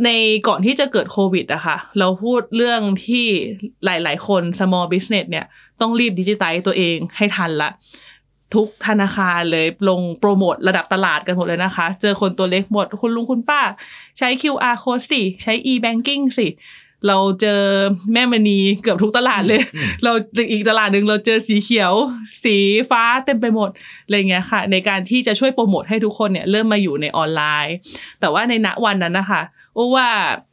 [0.05, 0.09] ใน
[0.49, 3.27] ก่อนที่จะเกิดโควิดอะค่ะ เราพูดเรื่องที่
[3.85, 5.47] หลาย ๆ คน small business เนี่ย
[5.81, 7.71] ต้องรีบดิจิไตตัวเองให้ทันละ
[8.55, 13.61] ทุกธนาคารเลยลงโปรโมทระดับตลาดกันหมดเลยนะคะ เจอคนตัวเล็กหมด คุณลุงคุณป้า
[14.19, 16.49] ใช้ QR code สิ ใช้ e-banking สิ
[17.09, 17.61] เราเจอ
[18.13, 20.13] แม่มณีเกือบทุกตลาดเลยอืมเรา
[20.53, 21.93] อีกตลาดหนึ่งเราเจอสีเขียว
[22.45, 22.57] สี
[22.91, 23.71] ฟ้าเต็มไปหมด
[24.05, 27.75] อะไรเงี้ยค่ะ ในการที่จะช่วยโปรโมทให้ทุกคนเนี่ยเริ่มมาอยู่ในออนไลน์
[28.21, 29.60] แต่ว่าในณวันนั้นนะคะอ้
[29.95, 30.09] ว่า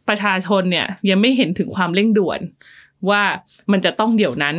[0.08, 2.40] ประชาชนเนี่ยยังไม่เห็นถึงความเร่งด่วน
[3.10, 3.22] ว่า
[3.72, 4.56] มันจะต้องเดี๋ยวนั้น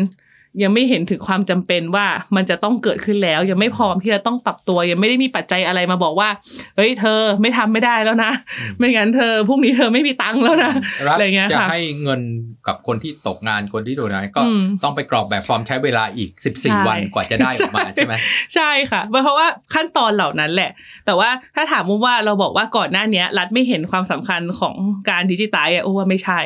[0.62, 6.29] ยังไม่เห็นถึงความจำเป็นว่ามันจะต้องเกิดขึ้นแล้ว ยังไม่พร้อมที่จะต้องปรับตัว ยังไม่ได้มีปัจจัยอะไรมาบอกว่า
[6.77, 10.73] เฮ้ยเธอไม่ทำไม่ได้แล้วนะอืมไม่งั้นเธอพรุ่งนี้เธอไม่มีตังค์แล้วนะ
[11.09, 12.21] รัฐอะไรเงี้ยจะค่ะให้เงิน
[12.67, 16.50] กับคนที่ตกงานคนที่โดนอะไรก็อืมต้องไปกรอกแบบฟอร์มใช้เวลาอีกใช่
[16.83, 18.15] 14 วันกว่าจะได้ออกมาใช่ไหม
[18.55, 20.71] ใช่ค่ะ เพราะว่าขั้นตอนเหล่านั้นแหละ
[21.07, 24.75] แต่ว่าถ้าถามมุมว่าเราบอกว่าก่อนหน้าเนี้ยรัฐไม่เห็นความสำคัญของ
[25.11, 26.41] การดิจิตายอะอ้วว่าไม่ใช่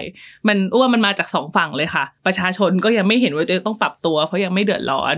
[0.49, 5.17] มันอ้วว่ามันมาจากสองฝั่งเลยค่ะ ประชาชนก็ยังไม่เห็นว่าจะต้องปรับตัว เพราะยังไม่เดือดร้อน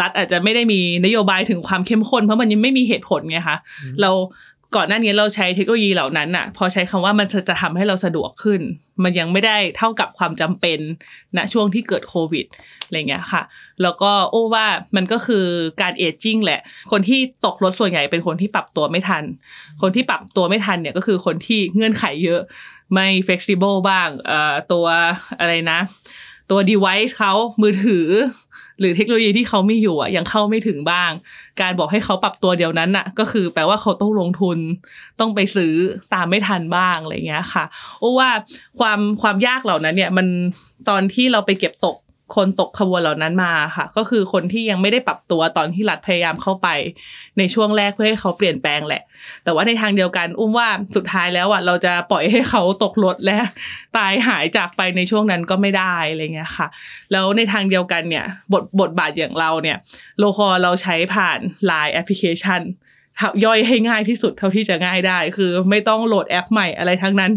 [0.00, 4.12] รัฐอาจจะไม่ได้มีนโยบายถึงความเข้มข้นเพราะมันยังไม่มีเหตุผลไงคะอืมเรา
[4.76, 8.60] ก่อนหน้านี้เราใช้เทคโนโลยีเหล่านั้นน่ะพอใช้คำว่ามันจะทำให้เราสะดวกขึ้น
[9.02, 10.78] มันยังไม่ได้เท่ากับความจำเป็น
[11.36, 12.46] ณช่วงที่เกิดโควิด
[12.84, 13.42] อะไรเงี้ยค่ะ
[13.82, 15.46] แล้วก็โอ้ว่ามันก็คือ
[15.82, 16.60] การเอจจิ้งแหละ
[16.90, 19.24] คนที่ตกรถส่วนใหญ่เป็นคนที่ปรับตัวไม่ทัน
[19.82, 22.40] คนที่ปรับตัวไม่ทันเนี่ยก็คือคนที่เงื่อนไขเยอะ
[22.92, 24.86] ไม่ flexible บ้างเอ่อตัว
[25.40, 25.78] อะไรนะ
[26.52, 27.32] ตัว device เขา
[27.62, 28.06] มือถือ
[28.78, 31.10] หรือเทคโนโลยีที่เขาไมีอยู่อะยังเข้าไม่ถึงบ้าง
[31.60, 34.58] การบอกให้เขาปรับตัวเดียวนั้นน่ะ ก็คือแปลว่าเขาต้องลงทุน
[35.20, 35.74] ต้องไปซื้อ
[36.14, 37.64] ตามไม่ทันบ้างอะไรเงี้ยค่ะ
[38.00, 38.30] โอ้ว่า
[38.78, 40.26] ความความยากเหล่านั้นเนี่ยมัน
[40.88, 41.96] ตอนที่เราไปเก็บตก
[42.36, 46.68] คนตกขบวนเหล่านั้นมาค่ะ ก็คือคนที่ยังไม่ได้ปรับตัวตอนที่รัฐพยายามเข้าไป
[47.38, 49.02] ในช่วงแรกเพื่อให้เขาเปลี่ยนแปลงแหละ
[49.44, 53.38] แต่ว่าในทางเดียวกัน อุ้มว่าสุดท้ายแล้วอะเราจะปล่อยให้เขาตกรถและ
[53.96, 56.66] ตายหายจากไปในช่วงนั้นก็ไม่ได้อะไรเงี้ยค่ะ
[57.12, 59.78] แล้วในทางเดียวกันเนี่ยบทบทบาทอย่างเราเนี่ย
[60.18, 61.38] โลคอเราใช้ผ่าน
[61.70, 62.60] Line แอปพลิเคชัน
[63.44, 67.32] ย่อยให้ง่ายที่สุดเท่าที่จะง่ายได้ คือไม่ต้องโหลดแอปใหม่อะไรทั้งนั้น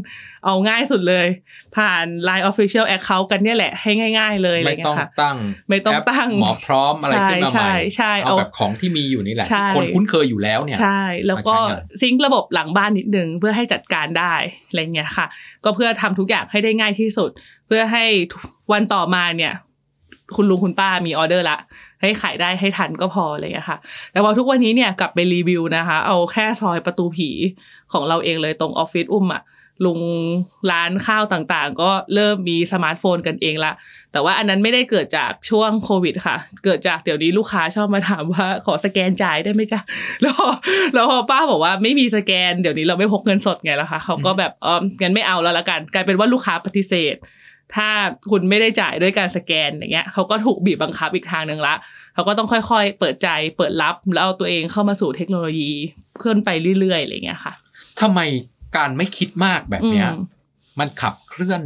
[0.46, 1.28] เอาง่ายสุดเลย
[1.76, 5.38] ผ่าน Line Official Account กันเนี่ยแหละให้ง่าย ๆ เลยอะไรไม่เงี้ต้องยค่ะตั้ง
[5.70, 14.34] ไม่ต้องแปตั้งหมอพร้อมอะไรขึ้นมาใหม่ใช่ใช่เอาเอาแบบของที่มีอยู่นี่แหละใช่ที่คนคุ้นเคยอยู่แล้วเนี่ยใช่ แล้วก็มาใช้งานซิงค์ระบบหลังบ้านนิดนึงเพื่อให้จัดการได้
[14.68, 15.26] อะไรเงี้ยค่ะ
[15.64, 17.30] ก็เพื่อทำทุกอย่างให้ได้ง่ายที่สุด
[17.68, 18.06] เพื่อให้
[18.72, 19.54] วันต่อมาเนี่ย
[20.36, 21.58] คุณลุงคุณป้ามีออเดอร์ละ
[22.06, 23.80] ให้ขายได้ให้ทันก็พออะไรเลยค่ะ
[24.14, 27.30] แต่ว่าทุกวันนี้เนี่ยกลับไปรีวิวนะคะ เอาแค่ซอยประตูผี
[27.92, 29.44] ของเราเองเลยตรงออฟฟิศอุ้มอะ
[29.86, 30.00] ลุง
[30.72, 33.72] ร้านข้าวต่างๆ ก็เริ่มมีสมาร์ทโฟนกันเองละ
[34.12, 39.80] แต่ว่าอันนั้นไม่ได้เกิดจากช่วงโควิดค่ะ เกิดจากเดี๋ยวนี้ลูกค้าชอบมาถามว่าขอสแกนจ่ายได้ไหมจ๊ะ
[40.22, 40.50] แล้วพอ
[40.94, 47.16] แล้วพอป้าบอกว่าไม่มีสแกน เดี๋ยวนี้เราไม่พกเงินสดไงล่ะคะเขาก็แบบเอองั้นไม่เอาแล้วละกัน กลายเป็นว่าลูกค้าปฏิเสธ
[47.76, 47.90] ถ้า
[48.32, 51.76] คุณไม่ได้จ่ายด้วยการสแกนอย่างเงี้ยเขาก็ถูกบีบบังคับอีกทางหนึ่งละ
[52.14, 55.72] เขาก็ต้องค่อยๆ เปิดใจเปิดรับแล้วเอาตัวเองเข้ามาสู่เทคโนโลยี
[56.20, 56.50] เคลื่อนไป
[56.80, 57.54] เรื่อยๆอะไรเงี้ยค่ะ
[58.02, 58.20] ทำไม
[58.76, 60.20] การไม่คิดมากแบบเนี้ยอืม
[60.80, 61.62] มันขับเคลื่อน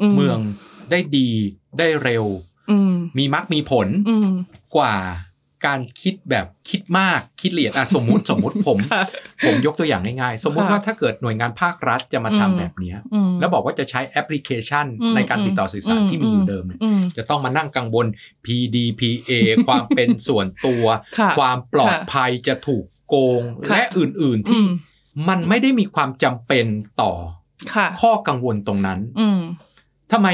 [0.00, 0.38] อืมเมือง
[0.90, 1.28] ได้ดี
[1.78, 2.24] ได้เร็ว
[2.70, 4.30] อืมมีมักมีผลอืม
[4.76, 4.94] กว่า
[5.66, 9.02] การคิดแบบคิดมากคิดละเอียดอะสมมุติสมมุติผมค่ะ
[9.46, 18.06] ผมยกตัวอย่างง่ายๆ สมมุติค่ะว่าถ้าเกิดหน่วยงานภาครัฐจะมาอืมทำแบบเนี้ยอืมแล้วบอกว่าจะใช้แอปพลิเคชันอืมในการติดต่อสื่อสารอืมที่มีอยู่เดิมเนี่ยอืมจะต้องมานั่งกังวล
[18.44, 19.30] PDPA
[19.66, 20.84] ความเป็นส่วนตัว
[21.18, 24.68] ค่ะความปลอดภัยจะถูกโกงค่ะและอื่นๆอืที่ม
[25.28, 26.66] มันไม่ได้มีความจำเป็น
[27.02, 27.12] ต่อ
[27.74, 29.40] ค่ะข้อกังวลตรงนั้นอืม
[30.12, 30.28] ทำไม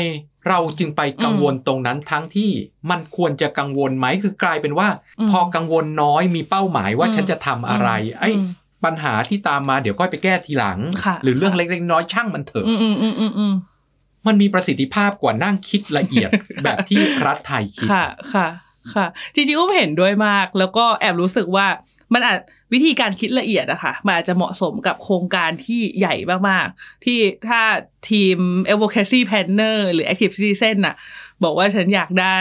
[0.48, 2.50] เราจึงไปกังวลตรงนั้นทั้งที่
[2.90, 7.88] มันควรจะกังวลไหมคือกลายเป็นว่าอืมพอกังวลน้อยมีเป้าหมายว่าอืมฉันจะทำอะไร
[8.20, 8.48] ไอ้อืม
[8.84, 13.54] ปัญหาที่ตามมาเดี๋ยวค่อยไปแก้ทีหลังค่ะหรือเรื่องค่ะเล็กๆน้อยๆช่างมันเถอะอืมอืมอืมอืมอืม
[14.26, 16.30] มันมีประสิทธิภาพกว่านั่งคิดละเอียด
[16.64, 18.04] แบบที่รัฐไทยคิดค่ะ
[18.34, 18.46] ค่ะ
[18.94, 21.66] ค่ะจริงๆอุ้มเห็นด้วยมาก แล้วก็แอบรู้สึกว่า
[22.14, 22.38] มันอาจ
[22.72, 26.14] วิธีการคิดละเอียดอะค่ะมันอาจจะเหมาะสมกับโครงการที่ใหญ่
[26.48, 27.60] มากๆ ที่ถ้า
[28.10, 28.38] ทีม
[28.72, 30.96] advocacy planner หรือ active citizen อะ
[31.44, 32.36] บอกว่าฉันอยากได้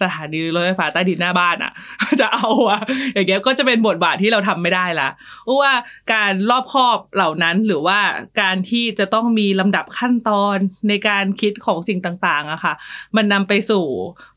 [0.00, 1.72] สถานีรถไฟฟ้าใต้ดินหน้าบ้านอะ
[2.20, 2.80] จะเอาอะ
[3.14, 5.08] อย่างเงี้ยก็จะเป็นบทบาทที่เราทำไม่ได้ละ
[5.44, 5.72] เพราะว่า
[6.12, 8.00] การรอบคอบเหล่านั้นหรือว่า
[8.40, 10.56] การที่จะต้องมีลำดับขั้นตอน
[10.88, 12.74] ในการคิดของสิ่งต่างๆอะค่ะ
[13.16, 13.84] มันนำไปสู่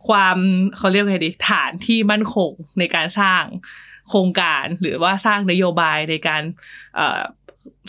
[0.07, 0.37] ความ
[0.77, 3.43] เขาเรียกไงดีฐานที่มั่นคงในการสร้าง
[4.11, 6.41] โครงการหรือว่าสร้างนโยบายในการ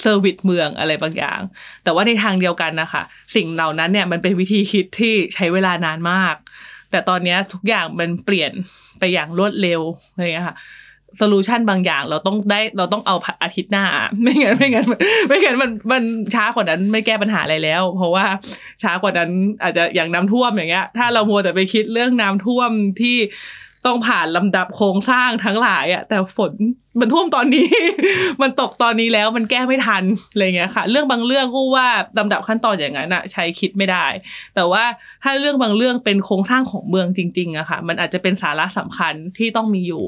[0.03, 1.41] service เมืองอะไรบางอย่าง
[1.85, 3.03] แต่ว่าในทางเดียวกันนะคะ
[3.35, 6.35] สิ่งเหล่านั้นเนี่ยมันเป็นวิธีคิดที่ใช้เวลานานมาก
[6.91, 8.53] แต่ตอนนี้ทุกอย่างมันเปลี่ยน
[8.99, 9.81] ไปอย่างรวดเร็ว
[10.13, 10.57] อะไรอย่างเงี้ยค่ะ
[11.19, 13.85] โซลูชันบางอย่างเราต้องได้เราต้องเอาอาทิตย์หน้า
[14.23, 14.87] ไม่งั้นไม่งั้น
[15.29, 16.03] ไม่งั้นมันมัน
[16.35, 18.27] ช้ากว่านั้นไม่แก้ปัญหาอะไรแล้ว เพราะว่า
[18.83, 19.31] ช้ากว่านั้น
[19.63, 23.17] อาจจะอย่างน้ำท่วมอย่างเงี้ย ถ้าเรามัวแต่ไปคิดเรื่องน้ำท่วมที่
[23.87, 26.53] ต้องผ่านลำดับโครงสร้างทั้งหลายอะแต่ฝน
[27.01, 27.69] มันท่วมตอนนี้
[28.43, 34.07] มันตกตอนนี้แล้วมันแก้ไม่ทันอะไรเงี้ยค่ะ เรื่องบางเรื่องกูว่าลำดับขั้นตอนอย่างนั้นอะใช้คิดไม่ได้
[34.55, 34.85] แต่ว่า
[35.23, 40.05] ถ้าเรื่องบางเรื่องเป็นโครงสร้างของเมืองจริงๆอะค่ะ มันอาจจะเป็นสาระสำคัญที่ต้องมีอยู่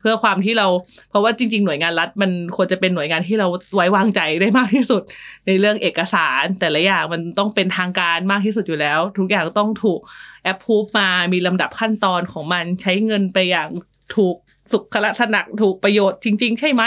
[0.00, 0.66] เพื่อความที่เรา
[1.10, 5.02] เพราะว่าจริง ๆ หน่วยงานรัฐมันควรจะเป็นหน่วยงานที่เราไว้วางใจได้มากที่สุด
[5.46, 10.00] ในเรื่องเอกสาร แต่ละอย่างมันต้องเป็นทางการมากที่สุดอยู่แล้ว ทุกอย่างต้องถูก
[10.46, 13.68] แอปพูฟมามีลำดับขั้นตอนของมันใช้เงินไปอย่าง
[14.16, 14.36] ถูก
[14.72, 16.82] สุขลักษณะถูกประโยชน์จริง ๆ ใช่ไหม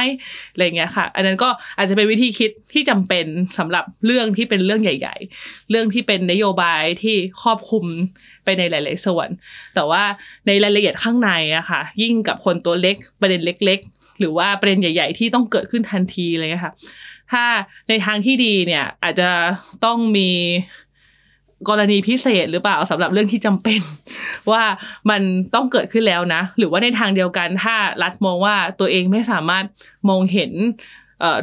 [0.51, 3.25] อะไรเงี้ยค่ะ อันนั้นก็อาจจะเป็นวิธีคิดที่จำเป็น
[3.57, 7.85] สำหรับเรื่องที่เป็นเรื่องใหญ่ ๆ เรื่องที่เป็นนโยบายที่ครอบคลุม
[8.43, 9.27] ไปในหลาย ๆ ส่วน
[9.75, 10.03] แต่ว่า
[10.47, 16.73] ในรายละเอียดข้างในอะค่ะ ยิ่งกับคนตัวเล็กประเด็นเล็ก ๆ หรือว่าประเด็นใหญ่ ๆ ที่ต้องเกิดขึ้นทันทีอะไรเลยค่ะ
[17.31, 17.45] ถ้า
[17.89, 19.29] ในทางที่ดีเนี่ยอาจจะ
[19.85, 20.29] ต้องมี
[21.67, 23.81] กรณีพิเศษหรือเปล่าสำหรับเรื่องที่จำเป็น
[24.51, 24.63] ว่า
[25.09, 25.21] มัน
[25.55, 29.65] ต้องเกิดขึ้นแล้วนะ หรือว่าในทางเดียวกันถ้ารัฐมองว่าตัวเองไม่สามารถ
[30.09, 30.51] มองเห็น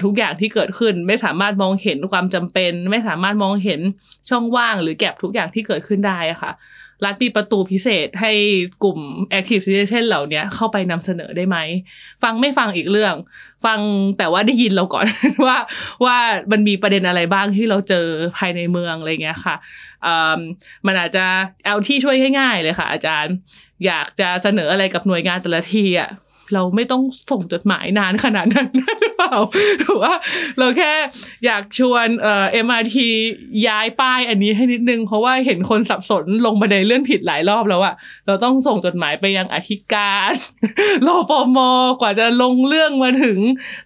[0.04, 3.80] ทุกอย่างที่เกิดขึ้นไม่สามารถมองเห็นความจำเป็น ไม่สามารถมองเห็น
[4.28, 6.52] ช่องว่างหรือแก็บทุกอย่างที่เกิดขึ้นได้อะค่ะ
[7.04, 8.32] รัฐมีประตูพิเศษให้
[8.84, 8.98] กลุ่ม
[9.38, 11.56] active citizen เหล่านี้เข้าไปนำเสนอได้ไหม
[12.22, 13.14] ฟังไม่ฟังอีกเรื่อง
[13.64, 13.78] ฟัง
[14.18, 15.06] แต่ว่าได้ยินเราก่อน
[15.46, 15.58] ว่า
[16.04, 16.18] ว่า
[16.52, 18.06] มันมีประเด็นอะไรบ้างที่เราเจอ
[18.38, 19.56] ภายในเมืองอะไรเงี้ยค่ะ
[20.86, 21.24] มันอาจจะ
[21.66, 23.34] เอาที่ช่วยง่ายๆเลยค่ะ อาจารย์
[23.86, 26.10] อยากจะเสนออะไรกับหน่วยงานแต่ละทีอะ
[26.54, 28.68] เราไม่ต้องส่งจดหมายนานขนาดนั้น
[29.00, 29.36] หรือเปล่า
[29.80, 30.14] หรือว่า
[30.58, 30.92] เราแค่
[31.44, 32.96] อยากชวนเอ่อ MRT
[33.66, 37.94] ย้ายป้ายอันนี้ให้นิดนึง เพราะว่าเห็นคนสับสนลงบันไดเลื่อนผิดหลายรอบแล้วอะ
[38.26, 40.32] เราต้องส่งจดหมายไปยังอธิการ
[41.06, 41.58] รอปม
[42.00, 43.38] กว่าจะลงเรื่องมาถึง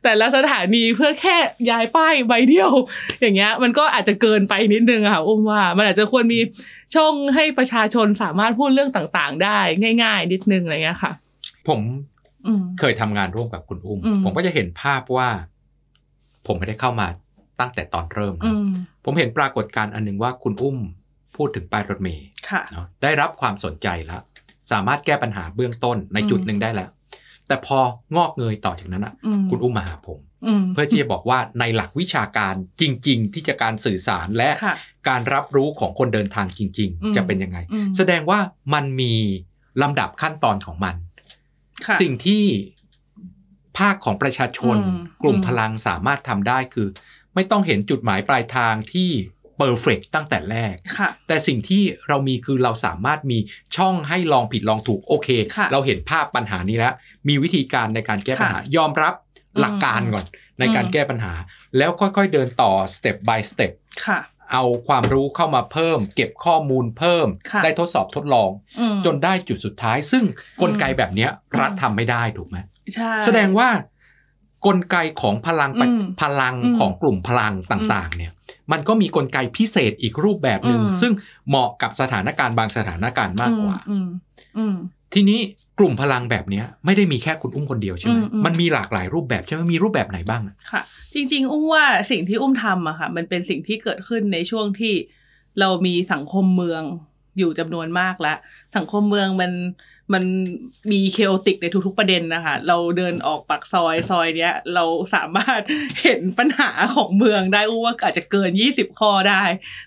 [0.04, 1.36] แต่ละสถานีเพื่อแค่
[1.70, 2.72] ย้ายป้ายใบเดียว
[3.20, 6.40] อย่างเงี้ย มันก็อาจจะเกินไปนิดนึงอะค่ะอุ้มว่า มันอาจจะควรมี
[6.94, 9.58] ช่องให้ประชาชนสามารถพูดเรื่องต่างๆ ได้
[10.02, 11.12] ง่าย ๆ นิดนึงอะไรเงี้ยค่ะ
[11.68, 11.80] ผม
[12.78, 15.28] เคยทำงานร่วมกับคุณอุ้ม ผมก็จะเห็นภาพว่า
[16.46, 17.06] ผมไม่ได้เข้ามา
[17.60, 18.54] ตั้งแต่ตอนเริ่มนะ
[19.04, 20.76] ผมเห็นปรากฏการณ์อันหนึ่งว่าคุณอุ้ม
[21.36, 22.26] พูดถึงป้ายรถเมย์
[23.02, 24.22] ได้รับความสนใจแล้ว
[24.70, 26.90] สามารถแก้ปัญหาเบื้องต้นในจุดหนึ่งได้แล้ว
[27.46, 27.78] แต่พอ
[28.16, 29.14] งอกเงยต่อจากนั้นอะ
[29.50, 30.18] คุณอุ้มมาหาผม
[30.72, 34.50] เพื่อที่จะบอกว่าในหลักวิชาการจริง ๆ ที่จะการสื่อสารและ
[35.08, 37.58] การรับรู้ของคนเดินทางจริง ๆ จะเป็นยังไง
[37.96, 38.38] แสดงว่า
[38.74, 39.14] มันมี
[39.82, 40.94] ลำดับขั้นตอนของมัน
[42.02, 42.44] สิ่งที่
[43.78, 44.76] ภาคของประชาชน
[45.22, 46.88] กลุ่มพลังสามารถทำได้คือ
[47.34, 49.10] ไม่ต้องเห็นจุดหมายปลายทางที่
[49.58, 50.74] เปอร์เฟกตั้งแต่แรก
[51.26, 53.38] แต่สิ่งที่เรามีคือเราสามารถมี
[53.76, 55.28] ช่องให้ลองผิดลองถูกโอเค
[55.72, 56.94] เราเห็นภาพปัญหานี้แล้ว
[57.28, 59.14] มีวิธีการในการแก้ปัญหายอมรับ
[59.60, 60.24] หลักการก่อน
[60.60, 61.32] ในการแก้ปัญหา
[61.76, 63.72] แล้วค่อยๆเดินต่อสเต็ป by สเต็ป
[64.52, 67.26] เอาความรู้เข้ามาเพิ่ม เก็บข้อมูลเพิ่ม
[67.64, 68.50] ได้ทดสอบทดลอง
[69.04, 70.24] จนได้จุดสุดท้าย ซึ่ง
[70.62, 71.28] กลไกแบบนี้
[71.60, 72.56] รัฐทำไม่ได้ถูกไหม
[73.24, 73.68] แสดงว่า
[74.66, 75.70] กลไกของพลัง
[76.22, 78.32] พลังของกลุ่มพลังต่างๆ เนี่ย
[78.72, 81.12] มันก็มีกลไกพิเศษอีกรูปแบบหนึ่งซึ่ง
[81.48, 83.78] เหมาะกับสถานการณ์บางสถานการณ์มากกว่า
[85.14, 85.38] ทีนี้
[85.78, 90.82] กลุ่มพลังแบบนี้ไม่ได้มีแค่คุณอุ้มคนเดียวใช่ไหมมันมีหลากหลายรูปแบบใช่ไหมมีรูปแบบไหนบ้างค่ะ
[91.14, 94.94] จริง ๆ อุ้มว่าสิ่งที่อุ้มทำอะค่ะ มันเป็นสิ่งที่เกิดขึ้นในช่วงที่
[95.60, 96.82] เรามีสังคมเมือง
[97.38, 98.36] อยู่จำนวนมากแล้ว
[98.76, 99.52] สังคมเมืองมัน
[100.12, 100.24] มัน
[100.92, 105.60] มีเคโอติกในทุกๆประเด็นนะคะ เราเดินออกปากซอยซอยเนี้ย เราสามารถ
[106.02, 109.42] เห็นปัญหาของเมืองได้ว่าอาจจะเกินยี่สิบข้อได้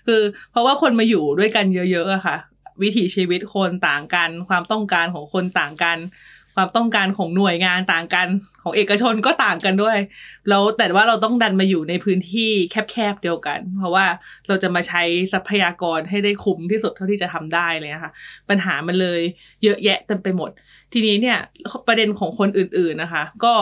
[0.06, 2.36] คือ เพราะว่าคนมาอยู่ด้วยกันเยอะๆอะค่ะ
[2.82, 5.98] วิถีชีวิตคนต่างกัน ความต้องการของคนต่างกัน
[6.56, 8.28] ความต้องการของหน่วยงานต่างกัน
[8.62, 9.98] ของเอกชนก็ต่างกันด้วย
[10.48, 14.06] แล้วแต่ว่าเราต้องดันมาอยู่ในพื้นที่แคบๆเดียวกัน เพราะว่า
[14.48, 18.12] เราจะมาใช้ทรัพยากรให้ได้คุ้มที่สุดเท่าที่จะทำได้เลยนะคะ
[18.48, 19.20] ปัญหามันเลย
[19.64, 20.50] เยอะแยะเต็มไปหมด
[20.92, 21.38] ทีนี้เนี่ย
[21.86, 23.54] ประเด็นของคนอื่น ๆนะคะ ก็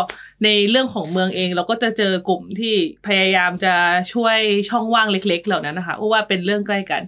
[0.45, 2.75] ในเรื่องของเมืองเองเราก็จะเจอกลุ่มที่
[3.07, 3.75] พยายามจะ
[4.13, 7.03] ช่วยช่องว่างเล็ก ๆ เหล่านั้นนะคะว่าเป็นเรื่องใกล้กัน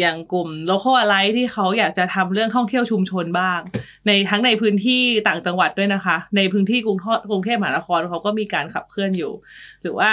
[0.00, 3.60] อย่างกลุ่ม local alike ที่เขาอยากจะทำเรื่องท่องเที่ยวชุมชนบ้าง
[4.06, 6.98] ในทั้งในพื้นที่ต่างจังหวัดด้วยนะคะ ในพื้นที่กรุง
[7.30, 9.32] กรุงเทพมหานครเขาก็มีการขับเคลื่อนอยู่
[9.82, 10.10] หรือว่า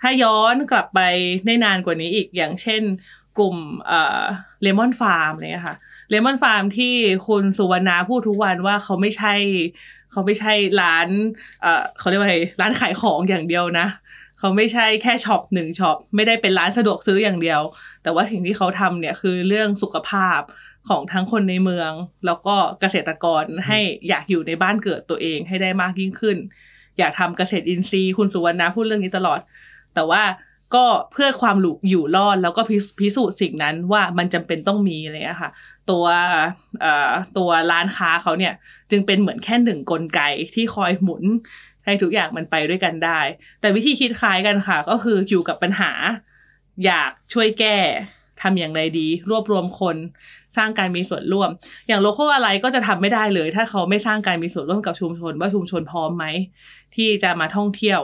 [0.00, 1.00] ถ้าย้อนกลับไป
[1.46, 2.82] ได้นานกว่านี้อีกอย่างเช่น
[3.38, 3.56] กลุ่ม
[4.62, 5.76] เลมอนฟาร์มเนี่ยค่ะ
[6.10, 6.94] เลมอนฟาร์มที่
[7.26, 9.34] คุณสุวรรณาพูดทุกวันว่าเขาไม่ใช่
[10.10, 11.08] เขาไม่ใช่ร้าน
[11.62, 13.86] เอ่อเขาเรียกว่าไรร้านขายของอย่างเดียวนะ
[14.38, 17.60] เขาไม่ใช่แค่ shop หนึ่ง shop ไม่ได้เป็นร้านสะดวกซื้ออย่างเดียว
[18.02, 20.40] แต่ว่าสิ่งที่เขาทำเนี่ยคือเรื่องสุขภาพ
[20.88, 21.90] ของทั้งคนในเมือง
[22.26, 26.36] แล้วก็เกษตรกรให้อยากอยู่ในบ้านเกิดตัวเองให้ได้มากยิ่งขึ้น
[26.98, 29.40] อยากทำเกษตรอินทรีย์คุณสุวรรณพูดเรื่องนี้ตลอด
[29.94, 30.22] แต่ว่า
[30.74, 32.62] ก็เพื่อความหลุอยู่รอด แล้วก็
[32.98, 35.50] พิสูจน์สิ่งนั้นว่ามันจำเป็นต้องมีอะไรอะค่ะ
[35.90, 36.04] ตัว
[37.38, 38.54] ตัวร้านค้าเขาเนี่ย
[38.90, 40.20] จึงเป็นเหมือนแค่หนึ่งกลไก
[40.54, 41.22] ที่คอยหมุน
[41.84, 43.20] ให้ทุกอย่างมันไปด้วยกันได้
[43.60, 45.92] แต่วิธีคิดคล้ายกันค่ะ ก็คืออยู่กับปัญหา
[46.84, 47.76] อยากช่วยแก้
[48.42, 49.96] ทำอย่างไรดี รวบรวมคน
[50.56, 51.50] สร้างการมีส่วนร่วม
[51.88, 56.24] อย่างโลโก้อะไรก็จะทำไม่ได้เลย ถ้าเขาไม่สร้างการมีส่วนร่วมกับชุมชน ว่าชุมชนพร้อมไหม
[56.94, 58.00] ที่จะมาท่องเที่ยว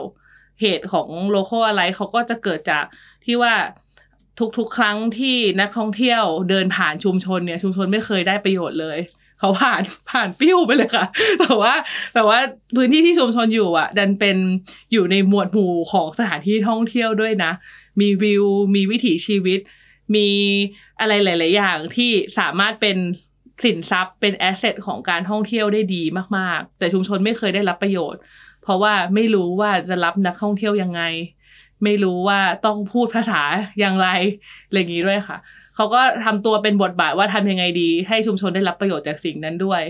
[0.61, 2.83] เหตุของโลโก้อะไรเขาก็จะเกิดจาก
[3.25, 3.53] ที่ว่า
[4.57, 8.97] ทุกๆ ครั้งที่นักท่องเที่ยวเดินผ่านชุมชนเนี่ยชุมชนไม่เคยได้ประโยชน์เลย
[9.41, 11.05] เขาผ่านผ่านปิ้วไปเลยค่ะ
[11.39, 11.73] แต่ว่า
[12.13, 12.39] แต่ว่า
[12.75, 14.37] พื้นที่ที่ชุมชนอยู่อะ ดันเป็น
[14.91, 17.51] อยู่ในหมวดหมู่ของสถานที่ท่องเที่ยวด้วยนะ
[18.01, 18.43] มีวิว
[18.75, 19.59] มีวิถีชีวิต
[20.15, 20.27] มี
[20.99, 22.97] อะไรหลาย ๆ อย่างที่สามารถเป็น
[23.63, 26.03] สินทรัพย์เป็นแอสเซทของการท่องเที่ยวได้ดี
[26.37, 28.19] มาก ๆ แต่ชุมชนไม่เคยได้รับประโยชน์
[28.63, 31.01] เพราะว่าไม่รู้ว่าจะรับนักท่องเที่ยวยังไง
[31.83, 33.41] ไม่รู้ว่าต้องพูดภาษา
[33.79, 34.07] อย่างไร
[34.67, 35.37] อะไรอย่างนี้ด้วยค่ะ
[35.75, 39.81] เขาก็ทำตัวเป็นบทบาทว่าทำยังไงดี ให้ชุมชนได้รับประโยชน์จากสิ่งนั้นด้วย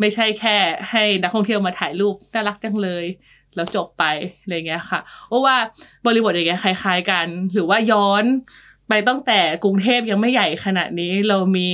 [0.00, 0.56] ไม่ใช่แค่
[0.90, 3.04] ให้นักท่องเที่ยวมาถ่ายรูปน่ารักจังเลย
[3.54, 4.04] แล้วจบไป
[4.40, 5.56] อะไรเงี้ยค่ะเพราะว่า
[6.06, 8.24] บริบทอย่างเงี้ยคล้าย ๆ กัน หรือว่าย้อน
[8.88, 11.68] ไปตั้งแต่กรุงเทพยังไม่ใหญ่ขนาดนี้เรามี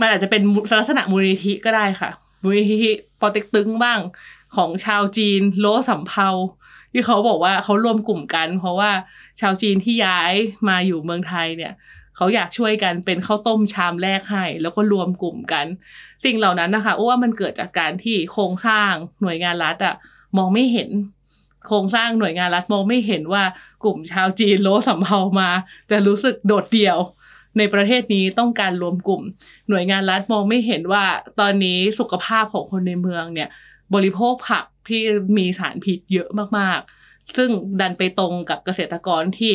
[0.00, 0.42] มันอาจจะเป็น
[0.78, 2.10] ลักษณะมูลนิธิก็ได้ค่ะ
[2.42, 4.00] มูลนิธิปอเต็กตึงบ้าง
[4.56, 6.28] ของชาวจีนโลสำเภา
[6.92, 8.90] ที่เขาบอกว่าเขารวมกลุ่มกัน เพราะว่า
[9.40, 10.32] ชาวจีนที่ย้าย
[10.68, 11.72] มาอยู่เมืองไทยเนี่ย
[12.16, 15.66] เขาอยากช่วยกันเป็นข้าวต้มชามแรกให้ แล้วก็รวมกลุ่มกัน
[16.24, 18.92] สิ่งเหล่านั้นนะคะโอ้ว่ามันเกิดจากการที่โครงสร้าง
[19.22, 19.94] หน่วยงานรัฐอะ
[20.36, 20.90] มองไม่เห็น
[21.66, 23.42] โครงสร้างหน่วยงานรัฐมองไม่เห็นว่า
[23.84, 25.50] กลุ่มชาวจีนโลสำเภามา
[25.90, 26.98] จะรู้สึกโดดเดี่ยว
[27.58, 29.22] ในประเทศนี้ต้องการรวมกลุ่ม
[29.68, 31.04] หน่วยงานรัฐมองไม่เห็นว่า
[31.40, 33.48] ตอนนี้สุขภาพของคนในเมืองเนี่ย
[33.94, 35.02] บริโภคผักที่
[35.38, 39.52] มีสารพิษเยอะมากๆ ซึ่งดันไปตรงกับเกษตรกรที่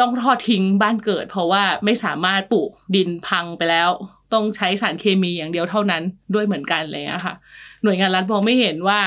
[0.00, 3.90] ต้องทอดทิ้งบ้านเกิด เพราะว่าไม่สามารถปลูกดินพังไปแล้ว
[4.32, 6.02] ต้องใช้สารเคมีอย่างเดียวเท่านั้น
[6.34, 7.34] ด้วยเหมือนกันเลยอะค่ะ
[7.82, 8.98] หน่วยงานรัฐมองไม่เห็นว่า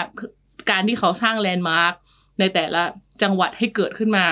[0.71, 1.93] การที่เขาสร้างแลนด์มาร์ค
[2.39, 2.83] ในแต่ละ
[3.21, 4.25] จังหวัดให้เกิดขึ้นมา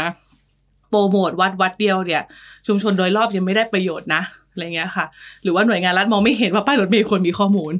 [0.90, 2.24] โปรโมทวัดวัดเดียวเนี่ย
[2.68, 5.06] ชุมชนโดยรอบยังไม่ได้ประโยชน์นะอะไรเงี้ยค่ะ
[5.44, 7.74] หรือว่าหน่วยงานรัฐมองไม่เห็นว่าป้ายรถเมล์ควรมีข้อมูล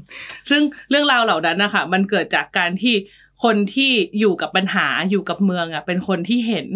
[0.50, 2.96] ซึ่งเรื่องราวเหล่านั้นนะคะมันเกิดจากการที่
[3.44, 6.68] คนที่อยู่กับปัญหาอยู่กับเมืองอะเป็นคนที่เห็น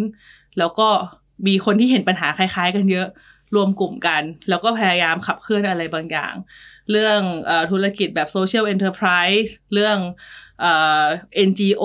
[0.60, 0.90] แล้วก็
[1.48, 3.08] มีคนที่เห็นปัญหาคล้าย ๆ กันเยอะ
[3.56, 6.34] รวมกลุ่มกัน แล้วก็พยายามขับเคลื่อนอะไรบางอย่าง
[6.92, 7.20] เรื่อง
[7.50, 9.08] อธุรกิจแบบ social enterprise
[9.46, 9.98] ส์เรื่อง
[10.64, 11.06] เอ่อ
[11.48, 11.84] NGO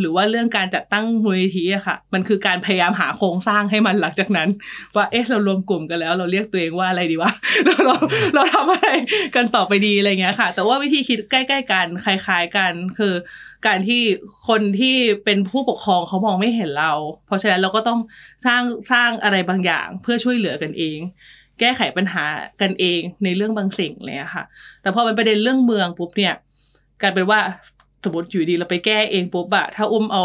[0.00, 4.48] หรือว่าเรื่องการจัดตั้งมูลนิธิอะค่ะ มันคือการพยายามหาโครงสร้างให้มันหลังจากนั้น
[4.96, 7.32] ว่าเอ๊ะเรารวมกลุ่มกันแล้ว เราเรียกตัวเองว่าอะไรดีวะ
[7.64, 7.96] เราเรา
[8.34, 8.88] เราทำอะไร
[9.36, 13.14] กันต่อไปดีอะไรเงี้ยค่ะ แต่ว่าวิธีคิดใกล้ ๆ กันคล้าย ๆ กันคือ
[13.66, 14.02] การที่
[14.48, 16.92] คนที่เป็นผู้ปกครองเขามองไม่เห็นเรา
[17.26, 18.00] เพราะฉะนั้นเราก็ต้อง
[18.46, 18.62] สร้าง
[18.92, 20.98] สร้างอะไรบางอย่างเพื่อช่วยเหลือกันเอง
[21.60, 22.24] แก้ไขปัญหา
[22.60, 24.44] กันเองในเรื่องบางสิ่งเลยอะค่ะ
[24.82, 26.34] แต่พอเป็นประเด็นเรื่องเมืองปุ๊บเนี่ย
[27.02, 27.40] กลายเป็นว่า
[28.08, 30.24] มมติอยู่ดีเราไปแก้เองปุ๊บอะถ้าอุ้มเอา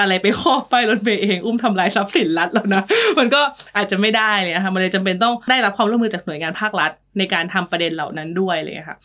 [0.00, 2.82] อะไรไปครอบป้ายรถเมย์เองอุ้มทำลายทรัพย์สินรัฐแล้วนะ
[3.18, 3.42] มันก็
[3.76, 8.98] อาจจะไม่ได้เลยนะคะมันเลยจำเป็นต้องได้รับความร่วมมือจากหน่วยงานภาครัฐ ในการทำประเด็นเหล่านั้นด้วยเลยค่ะ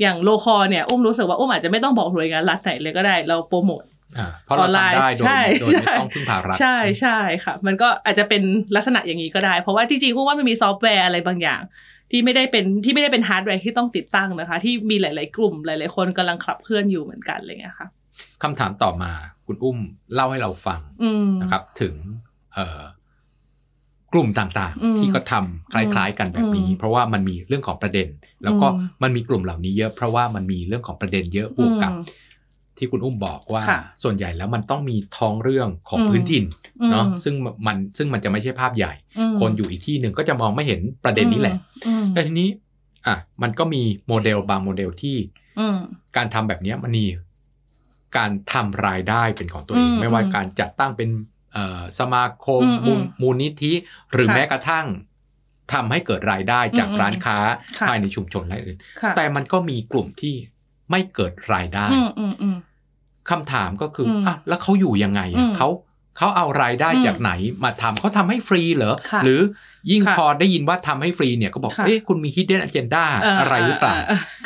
[0.00, 3.84] อย่างโลคอเนี่ยอุ้มรู้สึกว่าอุ้มอาจจะไม่ต้องบอกหน่วยงานรัฐไหนเลยก็ได้ เราโปรโมท
[4.18, 8.42] อ่าเพราะเราออนไลน์ทำได้โดยใช่โดยไม่ใช่ต้องพึ่งพารัฐใช่ใช่ค่ะ มันก็อาจจะเป็น
[8.76, 11.62] ลักษณะอย่างนี้ก็ได้ เพราะว่าจริงๆก็ว่ามันมีซอฟต์แวร์อะไรบางอย่าง
[12.10, 17.88] ที่ไม่ได้เป็นที่ไม่ได้เป็นฮาร์ดแวร์ที่ต้องติดตั้งนะคะ ที่มีหลาย ๆ กลุ่มหลาย ๆ คนกำลังขับเคลื่อนอยู่เหมือนกันอะไรเงี้ยค่ะ
[18.42, 19.10] คำถามต่อมา
[19.46, 19.78] คุณอุ้ม
[20.14, 21.94] เล่าให้เราฟังอืมนะครับ ถึง
[22.54, 22.80] เอ่อ
[24.12, 28.08] กลุ่มต่างอืมๆที่ก็ทำคล้าย ๆ กันแบบนี้อืมเพราะว่ามันมีเรื่องของประเด็น
[28.44, 32.02] แล้วก็อืมมันมีกลุ่มเหล่านี้เยอะ เพราะว่ามันมีเรื่องของประเด็นเยอะบวกกับอืม
[32.78, 36.44] ที่คุณอุ้มบอกว่าค่ะส่วนใหญ่แล้วมันต้องมีท้องเรื่องของอืมพื้นถิ่น
[36.92, 37.34] เนาะอืมซึ่ง
[37.66, 42.48] มันซึ่งมันจะไม่ใช่ภาพใหญ่อืมคนอยู่อีกที่หนึ่งก็จะมองไม่เห็นประเด็นนี้แหละอืมแต่ทีนี้
[43.06, 45.16] อะมันก็มีโมเดลบางโมเดลที่
[45.58, 45.78] อืม
[46.16, 47.06] การทำแบบเนี้ยมันมี
[48.16, 51.08] การทำรายได้เป็นของตัวเองอืมไม่ว่าอืมการจัดตั้งเป็น
[51.52, 53.72] เอ่อสมาคมอืมอืมูลมมูลนิธิ
[54.12, 54.86] หรือค่ะแม้กระทั่ง
[55.72, 57.38] ทำให้เกิดรายได้จากอืมอืมร้านค้า
[57.78, 60.34] ค่ะภายในชุมชนและอื่นค่ะแต่มันก็มีกลุ่มที่
[60.90, 62.56] ไม่เกิดรายได้อืมอืมอืม
[63.30, 65.68] คำถามก็คือมอะแล้วเขาอยู่ยังไงอือะมเขา
[66.16, 67.32] เขาเอารายได้อืมจากไหน
[67.64, 69.40] มาทำเขาทำให้ฟรีเหรอค่ะหรือ
[69.90, 73.04] ยิ่งค่ะพอได้ยินว่าทำให้ฟรีเนี่ยก็บอกค่ะเอ๊ะคุณมี hidden agenda
[73.38, 73.94] อะไรหรือเปล่า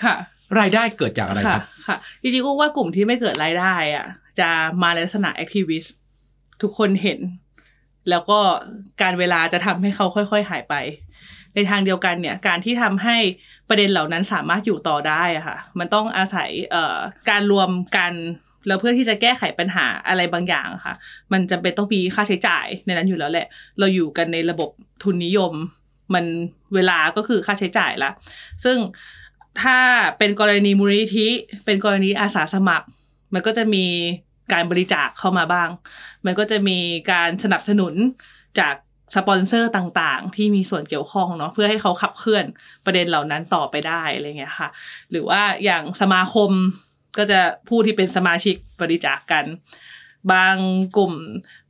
[0.04, 0.14] ค่ะ
[0.60, 4.06] รายได้เกิดจากอะไรครับ ค่ะ จริงๆก็ว่ากลุ่มที่ไม่เกิดรายได้อะ
[4.40, 4.48] จะ
[4.82, 5.94] มาในลักษณะแอคทิวิสต์
[6.62, 7.20] ทุกคนเห็น
[8.10, 8.38] แล้วก็
[9.02, 10.74] การเวลาจะทำให้เขาค่อย ๆ หายไป
[11.54, 13.16] ในทางเดียวกันเนี่ย การที่ทำให้
[13.70, 16.50] ประเด็นเหล่านั้นสามารถอยู่ต่อได้อะค่ะ มันต้องอาศัย
[17.30, 18.12] การรวมกัน
[18.66, 20.94] แล้วเพื่อที่จะแก้ไขปัญหาอะไรบางอย่างค่ะ
[21.32, 23.46] มันจำเป็นต้องมีค่าใช้จ่ายในนั้นอยู่แล้วแหละ
[23.78, 24.70] เราอยู่กันในระบบ
[25.02, 25.52] ทุนนิยม
[26.14, 26.24] มัน
[26.74, 28.10] เวลาก็คือค่าใช้จ่ายละ
[28.64, 28.76] ซึ่ง
[29.62, 29.78] ถ้า
[30.18, 31.28] เป็นกรณีมูลนิธิ
[31.64, 32.86] เป็นกรณีอาสาสมัคร
[33.34, 33.84] มันก็จะมี
[34.52, 35.68] การบริจาคเข้ามาบ้าง
[36.26, 36.78] มันก็จะมี
[37.12, 37.94] การสนับสนุน
[38.58, 38.74] จาก
[39.16, 42.44] สปอนเซอร์ต่างๆ ที่มีส่วนเกี่ยวข้องเนาะเพื่อให้เขาขับเคลื่อน
[42.84, 44.68] ประเด็นเหล่านั้นต่อไปได้อะไรเงี้ยค่ะ
[45.10, 46.50] หรือว่าอย่างสมาคม
[47.18, 49.44] ก็จะผู้ที่เป็นสมาชิกบริจาคกัน
[50.32, 50.56] บาง
[50.96, 51.12] กลุ่ม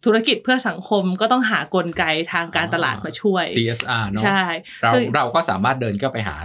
[0.04, 4.42] ธุรกิจเพื่อสังคมก็ต้องหากลไกทางการตลาดมาช่วย CSR เนาะใช่
[4.82, 6.36] เราคือเราก็สามารถเดินเข้าไปหา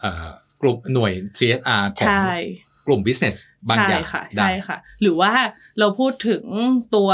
[0.00, 0.26] เอ่อ
[0.62, 2.30] กลุ่มหน่วย CSR ของใช่
[2.86, 3.36] กลุ่ม business
[3.68, 5.32] บางใช่อย่างค่ะได้ใช่ค่ะ หรือว่า
[5.78, 6.42] เราพูดถึง
[6.94, 7.10] ตัว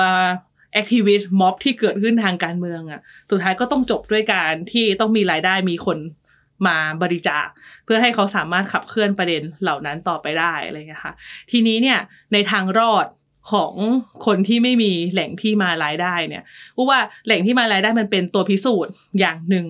[0.75, 5.99] แอคทิวิสต์ม็อบที่เกิดขึ้นทางการเมืองอะ่ะสุดท้ายก็ต้องจบด้วยการที่ต้องมีรายได้มีคน
[6.67, 7.47] มาบริจาค
[7.85, 11.15] เพื่อให้เขาสามารถขับเคลื่อนประเด็นเหล่านั้นต่อไปได้อะไรเงี้ยค่ะ
[11.51, 11.99] ทีนี้เนี่ย
[12.33, 13.07] ในทางรอด
[13.53, 13.75] ของ
[14.27, 16.43] คนที่ไม่มีแหล่งที่มารายได้เนี่ย
[16.77, 19.67] พูดว่าแหล่งที่มารายได้มันเป็นตัวพิสูจน์อย่างหนึ่ง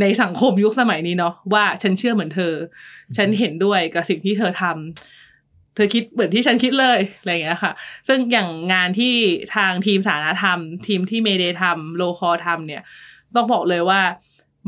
[0.00, 2.54] ในสังคมยุคสมัยนี้เนาะว่าฉันเชื่อเหมือนเธอ
[3.16, 7.72] ฉันเห็นด้วยกับสิ่งที่เธอทำเธอคิดเหมือนที่ฉันคิดเลยอะไรอย่างเงี้ยค่ะ
[8.08, 9.14] ซึ่งอย่างงานที่
[9.56, 12.82] ทางทีมสาธารณธรรม ทีมที่ Mayday ทำ local ทำเนี่ย
[13.34, 14.00] ต้องบอกเลยว่า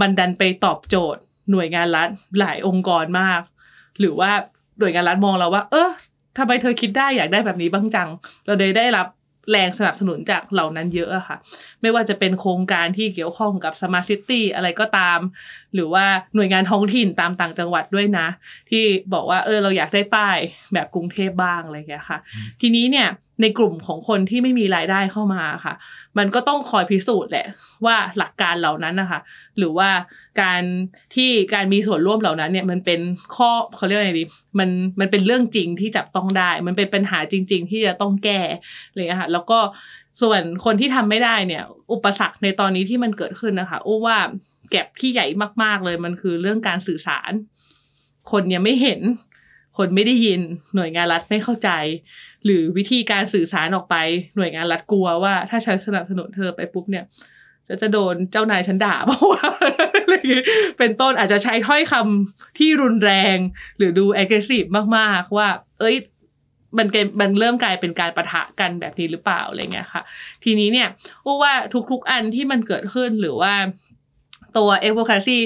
[0.00, 1.20] มันดันไปตอบโจทย์
[1.50, 3.40] หน่วยงานรัฐหลายองค์กรมาก
[4.00, 4.30] หรือว่า
[4.78, 5.90] หน่วยงานรัฐมองเราว่า เออ
[6.38, 8.08] ทำไมเธอคิดได้อยากได้แบบนี้บ้างจัง
[8.46, 9.06] เราได้ได้รับ
[9.50, 11.36] แรงสนับสนุนจากเหล่านั้นเยอะอะค่ะ
[11.82, 15.18] ไม่ว่าจะเป็นโครงการที่เกี่ยวข้องกับ smart city อะไรก็ตาม
[15.74, 18.26] หรือว่าหน่วยงานท้องถิ่นตามต่างจังหวัดด้วยนะ
[18.70, 20.38] ที่บอกว่าเออเราอยากได้ป้าย
[20.74, 22.18] แบบกรุงเทพบ้างอะไรอย่างเงี้ยค่ะ
[22.60, 23.08] ทีนี้เนี่ย
[23.40, 25.74] ในกลุ่มของคนที่ไม่มีรายได้เข้ามาค่ะ
[26.18, 27.46] มันก็ต้องคอยพิสูจน์แหละ
[27.84, 29.20] ว่าหลักการเหล่านั้นนะคะ
[29.58, 29.90] หรือว่า
[30.42, 30.62] การ
[31.14, 33.00] ที่การมีส่วนร่วมเหล่านั้นเนี่ยมันเป็น
[33.36, 34.24] ข้อเขาเรียกว่าไงดี
[34.58, 34.68] มัน
[35.00, 38.40] มันเป็นเรื่องจริงที่จับต้องได้ มันเป็นปัญหาจริง ๆ ที่จะต้องแก้
[38.88, 39.58] อะไรอย่างเงี้ยค่ะแล้วก็
[40.22, 44.18] ส่วนคนที่ทำไม่ได้เนี่ย อุปสรรคในตอนนี้ที่มันเกิดขึ้นนะคะอ้ว่า
[44.70, 45.26] แก็บที่ใหญ่
[45.62, 47.32] มาก ๆ เลยมันคือเรื่องการสื่อสาร
[48.30, 49.00] คนยังไม่เห็น
[49.78, 50.40] คนไม่ได้ยิน
[50.74, 51.70] หน่วยงานรัฐไม่เข้าใจ
[52.44, 53.96] หรือวิธีการสื่อสารออกไป
[54.36, 57.04] หน่วยงานรัฐกลัวว่า ถ้าฉันสนับสนุนเธอไปปุ๊บเนี่ย
[57.68, 59.46] จะจะโดนเจ้านายฉันด่าเพราะว่า
[60.02, 60.42] อะไรอย่างงี้
[60.78, 63.36] เป็นต้นอาจจะใช้ถ้อยคำที่รุนแรง
[63.78, 65.48] หรือดู aggressive มากๆ ว่า
[65.80, 65.96] เอ้ย
[66.78, 70.02] มันเกมันเริ่มกลายเป็นการประทะกันแบบนี้หรือเปล่าอะไรเงี้ยค่ะ
[70.44, 70.88] ทีนี้เนี่ย
[71.24, 71.54] อู้ว่า
[71.90, 73.54] ทุกๆอันที่มันเกิดขึ้นหรือว่า
[74.56, 75.38] ตัว advocacy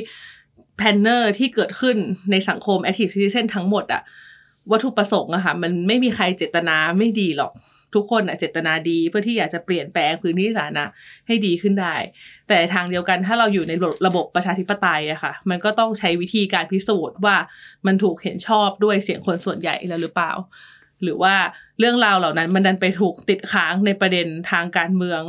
[0.78, 1.96] planner ที่เกิดขึ้น
[2.30, 4.02] ในสังคม active citizen ทั้งหมดอะ
[4.70, 7.52] วัตถุประสงค์อะค่ะมันไม่มีใครเจตนาไม่ดีหรอก
[7.94, 10.84] ทุกคนอะเจตนาดีเพื่อที่อยากจะเปลี่ยนแปลงพื้นที่สาธารณะ
[11.26, 11.96] ให้ดีขึ้นได้
[12.48, 13.72] แต่ทางเดียวกันถ้าเราอยู่ใน
[14.06, 17.36] ระบบประชาธิปไตยอะค่ะ มันก็ต้องใช้วิธีการพิสูจน์ว่า
[17.86, 20.32] มันถูกเห็นชอบด้วยเสียงคนส่วนใหญ่แล้วหรือเปล่า
[21.02, 21.34] หรือว่า
[21.78, 25.20] เรื่องราวเหล่านั้นมันดันไปถูกติดค้างในประเด็นทางการเมือง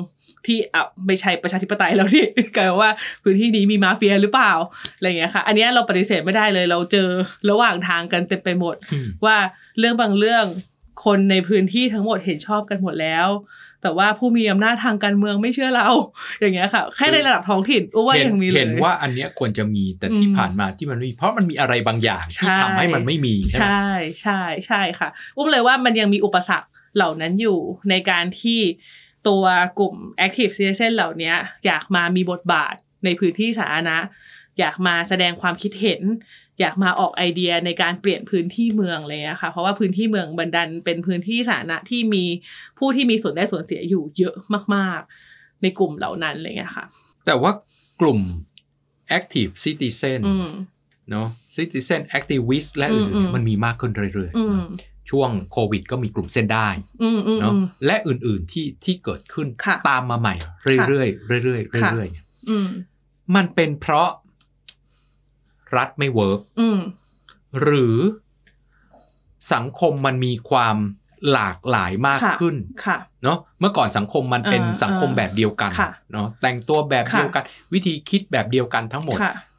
[0.47, 2.23] ที่อะไม่ใช่ประชาธิปไตยแล้วที่
[2.57, 2.91] กลายว่า
[3.23, 4.53] พื้นที่นี้มีมาเฟียหรือเปล่า
[4.95, 7.09] อะไรอย่างเงี้ยค่ะ อันเนี้ยเราปฏิเสธไม่ได้เลย เราเจอ
[7.49, 9.37] ระหว่างทางกันเต็มไปหมดอืมว่า
[9.79, 10.45] เรื่องบางเรื่อง
[11.05, 13.27] คนในพื้นที่ทั้งหมดเห็นชอบกันหมดแล้ว
[13.81, 15.89] แต่ว่าผู้มีอำนาจทางการเมืองไม่เชื่อเรา
[16.39, 23.89] อย่างเงี้ยค่ะ แค่ในระดับท้องถิ่นอุ้ว่าเห็นยังมีเลยเห็นว่าอันเนี้ยควรจะมีแต่ที่อืมผ่านมาที่มันไม่มี เพราะมันมีอะไรบางอย่างที่ใช่ทำให้มันไม่มีใช่ไหมใช่
[24.21, 27.57] ใช่ใช่ค่ะอุ้มเลยว่ามันยังมีอุปสรรคเหล่านั้นอยู่
[27.89, 28.59] ในการที่
[29.27, 29.43] ตัว
[29.79, 31.33] กลุ่ม Active Citizen เหล่านี้
[31.65, 33.97] อยากมามีบทบาทในพื้นที่สาธารณะ
[34.59, 36.01] อยากมาแสดงความคิดเห็น
[36.59, 42.25] อยากมาออกไอเดียในการเปลี่ยนพื้นที่เมืองอะไรเลยนะคะเพราะว่าพื้นที่เมืองบันดันเป็นพื้นที่สาธารณะที่มี
[42.79, 44.35] ผู้ที่มีส่วนได้ส่วนเสียอยู่เยอะ
[44.75, 44.99] มาก
[45.31, 46.85] ๆ ในกลุ่มเหล่านั้นอะไรเลยค่ะ
[47.25, 47.51] แต่ว่า
[48.01, 48.19] กลุ่ม
[49.17, 50.49] active citizen อืม
[51.09, 56.67] เนาะ citizen activist และอือื่มอืนมๆมันมีมากขึ้นเรื่อยอืมๆ ช่วงโควิด ก็มีกลุ่มเส้นได้
[57.03, 60.35] อืมอืมเนาะอืมและอื่นๆที่ที่เกิดขึ้นค่ะตามมาใหม่
[60.87, 61.05] เรื่อ
[61.39, 62.67] ยๆเรื่อยๆค่ะเรื่อยๆเนี่ยอืม
[63.35, 64.09] มันเป็นเพราะ
[65.77, 66.79] รัฐไม่เวิร์กอืม
[67.61, 67.97] หรือ
[69.53, 70.77] สังคมมันมีความ
[71.31, 77.43] หลากหลายมากค่ะขึ้นค่ะเนาะเมื่อก่อนสังคมมันเป็นเออสังคมเออแบบเดียวกันค่ะเนาะแต่งตัวแบบค่ะเดียวกัน
[77.73, 79.17] วิธีคิดแบบเดียวกันทั้งหมด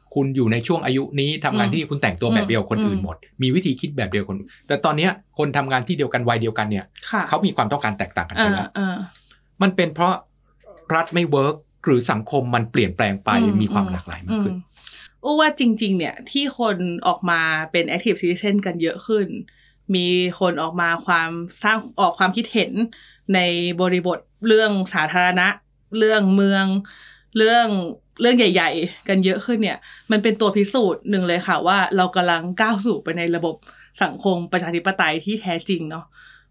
[0.09, 8.95] ค่ะคุณอยู่ในช่วงอายุนี้ทำงานอืมที่คุณแต่งตัวแบบเดียวกับคนอื่นอืมหมด มีวิธีคิดแบบเดียวคนอื่นแต่ตอนเนี้ยคนทำงานที่เดียวกันวัยเดียวกันเนี่ยค่ะเขามีความต้องการแตกต่างกันเอไปอแล้วเออ
[9.61, 10.13] มันเป็นเพราะ
[10.95, 17.41] รัฐไม่เวิร์กหรือสังคมมันเปลี่ยนแปลงไปอืมมีความหลากหลายมากขึ้นอืมอู้ว่าจริง ๆ เนี่ยที่คนออกมา
[17.71, 19.27] เป็น active citizen กันเยอะขึ้น
[19.95, 20.07] มี
[20.39, 21.29] คนออกมาความ
[21.63, 22.71] สร้างออกความคิดเห็น
[23.33, 23.39] ใน
[23.81, 25.47] บริบทเรื่องสาธารณะ
[25.97, 26.65] เรื่องเมือง
[27.37, 27.67] เรื่อง
[28.21, 29.77] เรื่องใหญ่ ๆ กันเยอะขึ้นเนี่ย
[30.11, 33.55] มันเป็นตัวพิสูจน์หนึ่งเลยค่ะว่าเรากำลังก้าวสู่ไปในระบบ
[34.03, 36.05] สังคมประชาธิปไตยที่แท้จริงเนาะ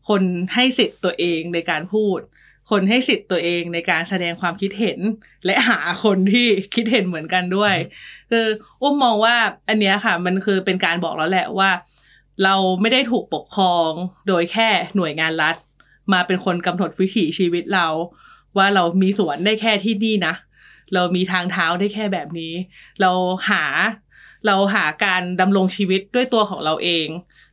[0.08, 0.22] คน
[0.54, 2.18] ให้สิทธิ์ตัวเองในการพูด
[2.70, 4.98] คนให้สิทธิ์ตัวเองในการแสดงความคิดเห็น
[5.46, 7.74] และหาคนที่คิดเห็นเหมือนกันด้วย
[8.30, 8.46] คือ
[8.82, 9.36] อุ้มมองว่า
[9.68, 11.70] อันเนี้ยค่ะ มันคือเป็นการบอกแล้วแหละว่า
[12.44, 13.90] เราไม่ได้ถูกปกครอง
[14.28, 15.56] โดยแค่หน่วยงานรัฐ
[16.12, 17.86] มาเป็นคนกำหนดวิถีชีวิตเรา
[18.56, 20.34] ว่าเรามีสวนได้แค่ที่นี่นะ
[20.94, 22.52] เรามีทางเท้าได้แค่แบบนี้
[23.00, 23.10] เรา
[23.50, 23.64] หา
[24.46, 27.06] เราหาการดำรงชีวิตด้วยตัวของเราเอง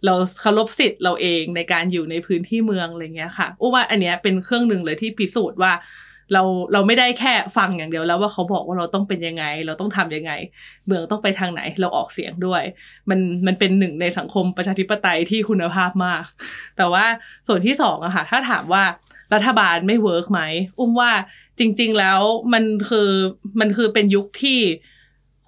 [0.06, 5.74] เราเคารพสิทธิ์เราเองในการอยู่ในพื้นที่เมืองอะไรเงี้ยค่ะอู้ว่าอันเนี้ยเป็นเครื่องหนึ่งเลยที่พิสูจน์ว่า
[6.34, 10.32] เราเราไม่ได้แค่ฟังอย่างเดียวแล้วว่าเขาบอกว่าเราต้องเป็นยังไง เราต้องทำยังไง
[10.86, 12.64] เมืองต้องไปทางไหน เราออกเสียงด้วย
[13.10, 16.24] มันมันเป็นหนึ่งในสังคมประชาธิปไตยที่คุณภาพมาก
[16.78, 17.06] แต่ว่า
[17.48, 18.84] ส่วนที่สองอะค่ะถ้าถามว่า
[19.34, 20.42] รัฐบาลไม่ work ไหม
[20.80, 21.12] อุ้มว่า
[21.60, 22.22] จริง ๆ แล้ว
[22.53, 23.10] มันคือ
[23.60, 24.60] มันคือเป็นยุคที่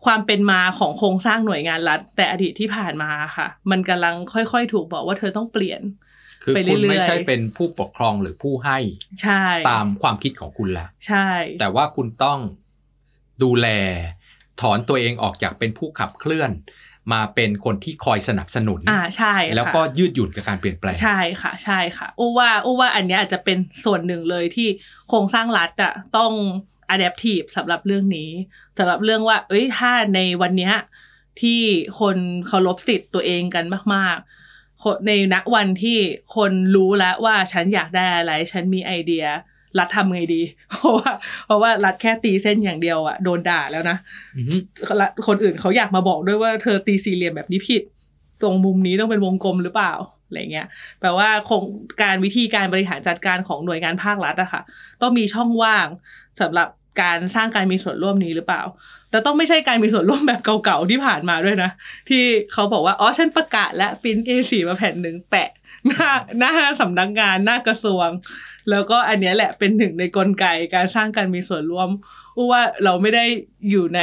[0.06, 5.82] ความเป็นมาของโครงสร้างหน่วยงานรัฐ แต่อดีตที่ผ่านมาค่ะ มันกำลังค่อยๆ ถูกบอกว่าเธอต้องเปลี่ยน
[6.44, 8.78] คือไปเรื่อยๆคุณไม่ใช่เป็นผู้ปกครองหรือผู้ให้
[9.22, 11.28] ใช่ตามความคิดของคุณละใช่
[11.60, 12.40] แต่ว่าคุณต้อง
[13.44, 13.68] ดูแล
[14.62, 16.52] ถอนตัวเองออกจากเป็นผู้ขับเคลื่อน
[17.14, 24.68] มาเป็นคนที่คอยสนับสนุนอ่าใช่ค่ะแล้วก็ยืดหยุ่นกับการเปลี่ยนแปลง ใช่ค่ะ ใช่ค่ะอู้ว่าอู้ว่าอันเนี้ยอาจจะเป็นส่วนหนึ่งเลยที่
[25.10, 26.34] โครงสร้างรัฐอะต้อง
[26.94, 28.32] adaptive สำหรับเรื่องนี้
[28.78, 30.74] สำหรับเรื่องว่า เอ้ยถ้าในวันเนี้ย
[31.42, 31.62] ที่
[32.00, 35.98] คนเคารพสิทธิ์ตัวเองกันมากๆคนในณวันที่
[36.36, 39.26] คนรู้แล้วว่าฉันอยากได้อะไร ฉันมีไอเดีย
[39.80, 41.12] รัฐทำไงดี เพราะว่า
[41.46, 43.98] เพราะว่ารัฐแค่ตีเส้นอย่างเดียวอะโดนด่าแล้วนะ
[44.38, 44.56] อือฮึ
[45.02, 47.84] ละคนอื่นเขาอยากมาบอกด้วยว่าเธอตีสี่เหลี่ยมแบบนี้ผิด
[48.42, 49.94] ตรงมุมนี้ต้องเป็นวงกลมหรือเปล่า
[50.28, 50.68] อะไรเงี้ย
[51.00, 51.64] แปลว่าโครง
[52.02, 54.62] การวิธีการบริหารจัดการของหน่วยงานภาครัฐอะค่ะ
[55.02, 55.88] ต้องมีช่องว่าง
[56.42, 56.68] สำหรับ
[57.02, 58.62] การสร้างการมีส่วนร่วมนี้หรือเปล่า
[59.12, 61.72] แต่ต้องไม่ใช่การมีส่วนร่วมแบบเก่าๆที่ผ่านมาด้วยนะ
[62.10, 62.24] ที่
[62.54, 65.50] เขาบอกว่า อ๋อ ฉันประกาศและปริ้น A4 มาแผ่นหนึ่งแปะ
[65.90, 68.08] หน้าหน้าสำนักงานหน้ากระทรวง
[68.72, 71.90] แล้วก็อันเนี้ยแหละเป็นหนึ่งในกลไกการสร้างการมีส่วนร่วม
[72.36, 73.26] อู้ว่าเราไม่ได้
[73.70, 74.02] อยู่ใน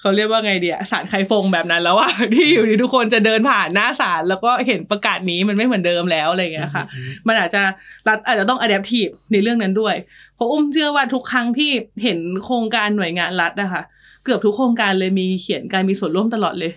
[0.00, 6.84] เขาเรียกว่าไงเดียสารไคฟงแบบนั้นแล้วอะที่อยู่ดีทุกคนจะเดินผ่านหน้าศาลแล้วก็เห็นประกาศนี้มันไม่เหมือนเดิมแล้วอะไรอย่างเงี้ยค่ะ
[7.26, 7.62] มันอาจจะ
[8.08, 9.94] รัฐอาจจะต้อง adaptive ในเรื่องนั้นด้วย
[10.34, 11.70] เพราะอุ้มเชื่อว่าทุกครั้งที่
[12.02, 13.82] เห็นโครงการหน่วยงานรัฐนะคะ
[14.24, 16.72] เกือบทุกโครงการเลยมีเขียนการมีส่วนร่วมตลอดเลย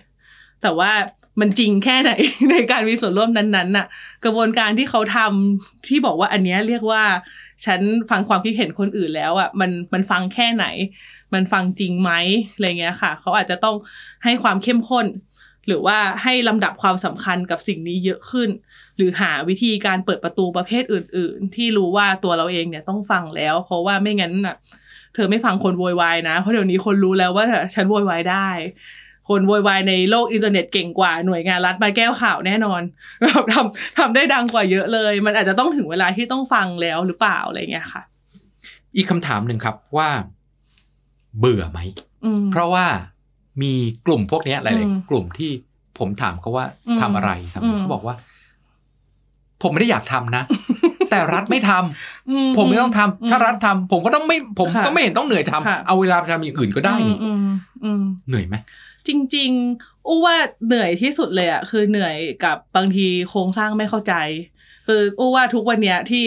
[0.62, 0.92] แต่ว่า
[1.40, 2.12] มันจริงแค่ไหน
[2.50, 3.86] ในการมีส่วนร่วมนั้นๆน่ะ
[4.24, 7.02] กระบวนการที่เขาทำที่บอกว่าอันเนี้ยเรียกว่า
[7.64, 7.80] ฉัน
[8.10, 10.66] ฟังความคิดเห็นคนอื่นแล้วอะมันมันฟังแค่ไหน
[11.34, 12.10] มันฟังจริงไหม
[12.54, 13.76] อะไรเงี้ยค่ะ เขาอาจจะต้อง
[14.24, 15.06] ให้ความเข้มข้น
[15.66, 18.48] หรือว่าให้ลำดับความสำคัญกับสิ่งนี้เยอะขึ้น
[18.96, 24.56] หรือหาวิธีการเปิดประตูประเภทอื่น ๆ ที่รู้ว่าตัวเราเองเนี่ยต้องฟังแล้ว เพราะว่าไม่งั้นน่ะ
[25.14, 28.48] เธอไม่ฟังคนโวยวายนะ เพราะเดี๋ยวนี้คนรู้แล้วว่าฉันโวยวายได้
[29.30, 32.82] คนโวยวายในโลกอินเทอร์เน็ตเก่งกว่าหน่วยงานรัฐมาแก้วข่าวแน่นอน
[33.20, 38.02] แบบทำทำได้ดังกว่าเยอะเลย มันอาจจะต้องถึงเวลาที่ต้องฟังแล้วหรือเปล่าอะไรเงี้ยค่ะ
[38.96, 40.08] อีกคำถามหนึ่งครับว่า
[41.38, 41.80] เบื่อไหม
[42.24, 42.86] อืมเพราะว่า
[43.62, 43.72] มี
[44.06, 45.50] กลุ่มพวกเนี้ยหอืลายมๆกลุ่มที่
[45.98, 48.14] ผมถามเขาว่าอืมทำอะไรทำอืมเขาบอกว่า
[49.62, 50.42] ผมไม่ได้อยากทำนะ
[51.10, 57.54] แต่รัฐไม่ทำอืผมไม่ต้องทำถ้ารัฐทำผมก็ต้องไม่ ผมค่ะก็ไม่เห็นต้องเหนื่อยทำค่ะเอาเวลาไปทำอย่างอื่นก็ได้นี่อืมอืม
[57.84, 58.56] อืมเหนื่อยไหม
[59.10, 59.50] จริง
[59.80, 60.36] ๆอู้ว่า
[60.66, 64.14] เหนื่อยที่สุดเลยอะคือเหนื่อยกับบางทีโครงสร้างไม่เข้าใจ
[64.86, 66.24] คืออู้ว่าทุกวันเนี้ยที่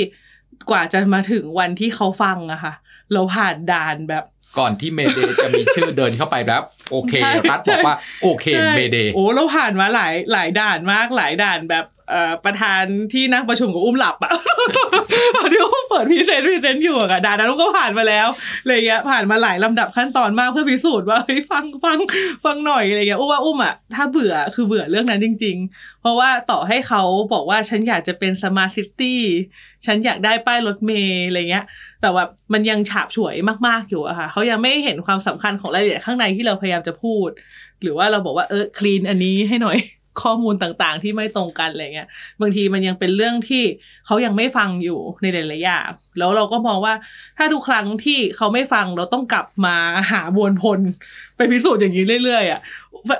[0.69, 2.73] กว่าจะมาถึงวันที่เขาฟังอะค่ะ
[3.13, 4.23] เราผ่านด่านแบบ
[4.59, 6.61] ก่อนที่เมเดย์จะมีชื่อเดินเข้าไปแล้ว
[6.91, 12.02] โอเคใช่รัฐบอกว่าโอเคใช่เมเดย์โอ้เราผ่านมาหลายหลายด่านมากหลายด่านแบบเอ่อ
[12.45, 12.83] ประธาน
[13.13, 14.31] ที่นั่งประชุมกับอุ้มหลับอะ
[15.35, 18.27] ตอนที่อุ้มเปิด present present อยู่อะด่านั้นก็ผ่านมาแล้ว
[18.61, 21.97] อะไรเงี้ยผ่านมาหลายลำดับขั้นตอนมากเพื่อพิสูจน์ว่าเฮ้ยฟังฟัง
[22.45, 27.01] ฟังหน่อยอะไรเงี้ยอุ้มว่าอุ้มอะถ้าเบื่อคือเบื่อเรื่องนั้นจริง ๆ เพราะว่าต่อให้เขา
[27.33, 29.21] บอกว่าฉันอยากจะเป็น smart city
[29.85, 31.65] ฉันอยากได้ป้ายรถเมล์อะไรเงี้ย
[32.01, 33.35] แต่ว่ามันยังฉาบฉวย
[33.67, 37.29] มากๆอยู่อะค่ะเขายังไม่เห็นความสำคัญของรายละเอียดข้างในที่เราพยายามจะพูด
[37.81, 39.77] หรือว่าเราบอกว่าเออ clean อันนี้ให้หน่อย
[40.21, 42.07] ข้อมูลต่างๆ ที่ไม่ตรงกันอะไรเงี้ย
[42.41, 43.63] บางทีมันยังเป็นเรื่องที่
[44.05, 45.89] เขายังไม่ฟังอยู่ในหลายๆอย่าง
[46.19, 46.93] แล้วเราก็มองว่า
[47.37, 49.75] ถ้าทุกครั้งที่เขาไม่ฟังเราต้องกลับมา
[50.11, 50.79] หาบวนพล
[51.37, 52.61] ไปพิสูจน์อย่างนี้เรื่อยๆอะ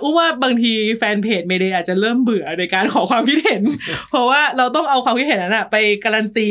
[0.04, 3.62] อุ้มว่าบางที fanpage Mayday อาจจะเริ่มเบื่อในการขอความคิดเห็น
[4.10, 6.50] เพราะว่าเราต้องเอาความคิดเห็นนั้นอะไปการันตี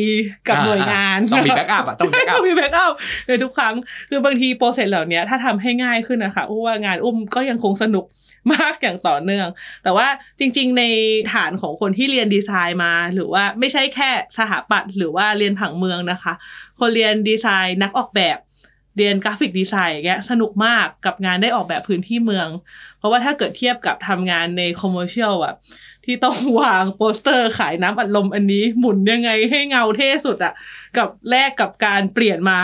[0.48, 2.92] กับหน่วยงาน ต้องมี backup อะต้องมี backup ต้องมี backup
[3.26, 3.74] ในทุกครั้ง
[4.08, 8.04] คือบางที process เหล่านี้ถ้าทำให้ง่ายขึ้นนะคะอุ้มว่างานอุ้มก็ยังคงสนุก
[8.52, 9.48] มากอย่างต่อเนื่อง
[9.82, 10.84] แต่ว่าจริง ๆ ใน
[11.32, 16.32] ฐานของคนที่เรียนดีไซน์มา หรือว่าไม่ใช่แค่สถาปัตย์หรือว่าเรียนผังเมืองนะคะ
[16.78, 18.38] คนเรียนดีไซน์นักออกแบบ
[18.98, 22.48] เรียน graphic design อย่างเงี้ยสนุกมากกับงานได้ออกแบบพื้นที่เมือง
[22.98, 25.54] เพราะว่าถ้าเกิดเทียบกับทำงานใน commercial อะ
[26.04, 30.52] ที่ต้องวาง poster ขายน้ำอัดลมอันนี้หมุนยังไงให้เงาเท่สุดอะ
[30.98, 32.58] กับแลกกับการเปลี่ยนมา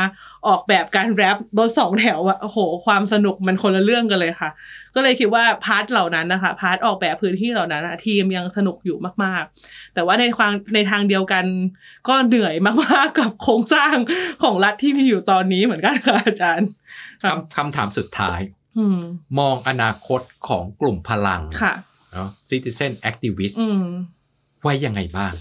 [0.46, 4.50] ออกแบบการ wrap รถสองแถวอะโอ้โห ความสนุกมันคนละเรื่องกันเลยค่ะ
[4.94, 11.44] ก็เลยคิดว่า part เหล่านั้นนะคะ part ออกแบบพื้นที่เหล่านั้นอะทีมยังสนุกอยู่มากๆ แต่ว่าในความในทางเดียวกัน
[12.08, 13.96] ก็เหนื่อยมากๆกับโครงสร้าง
[14.42, 16.68] ของรัฐที่มีอยู่ตอนนี้เหมือนกันค่ะอาจารย์
[17.22, 18.40] ครับคำคำถามสุดท้าย
[18.78, 19.00] อืม
[19.38, 21.74] มองอนาคตของกลุ่มพลังค่ะ
[22.12, 23.86] เนาะ citizen activist อืม
[24.62, 25.32] ไว้ยังไงบ้าง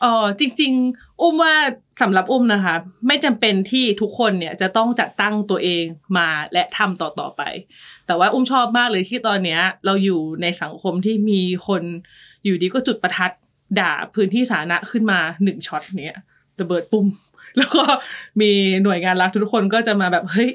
[0.00, 1.54] เออจริง ๆ อุ้มว่า
[2.02, 2.74] สำหรับอุ้มนะคะ
[3.06, 5.84] ไม่จำเป็นที่ทุกคนเนี่ยจะต้องจัดตั้งตัวเอง
[6.18, 7.42] มาและทำต่อๆไป
[8.06, 11.82] แต่ว่าอุ้มชอบมากเลยที่ตอนเนี้ย เราอยู่ในสังคมที่มีคน
[12.44, 13.32] อยู่ดีก็จุดประทัด
[13.80, 16.18] ด่าพื้นที่สาธารณะขึ้นมาหนึ่งช็อตเนี้ย
[16.60, 17.06] ระเบิดปุ่ม
[17.56, 17.84] แล้วก็
[18.40, 18.50] มี
[18.82, 20.50] หน่วยงานรัฐทุกคนก็จะมาแบบเฮ้ย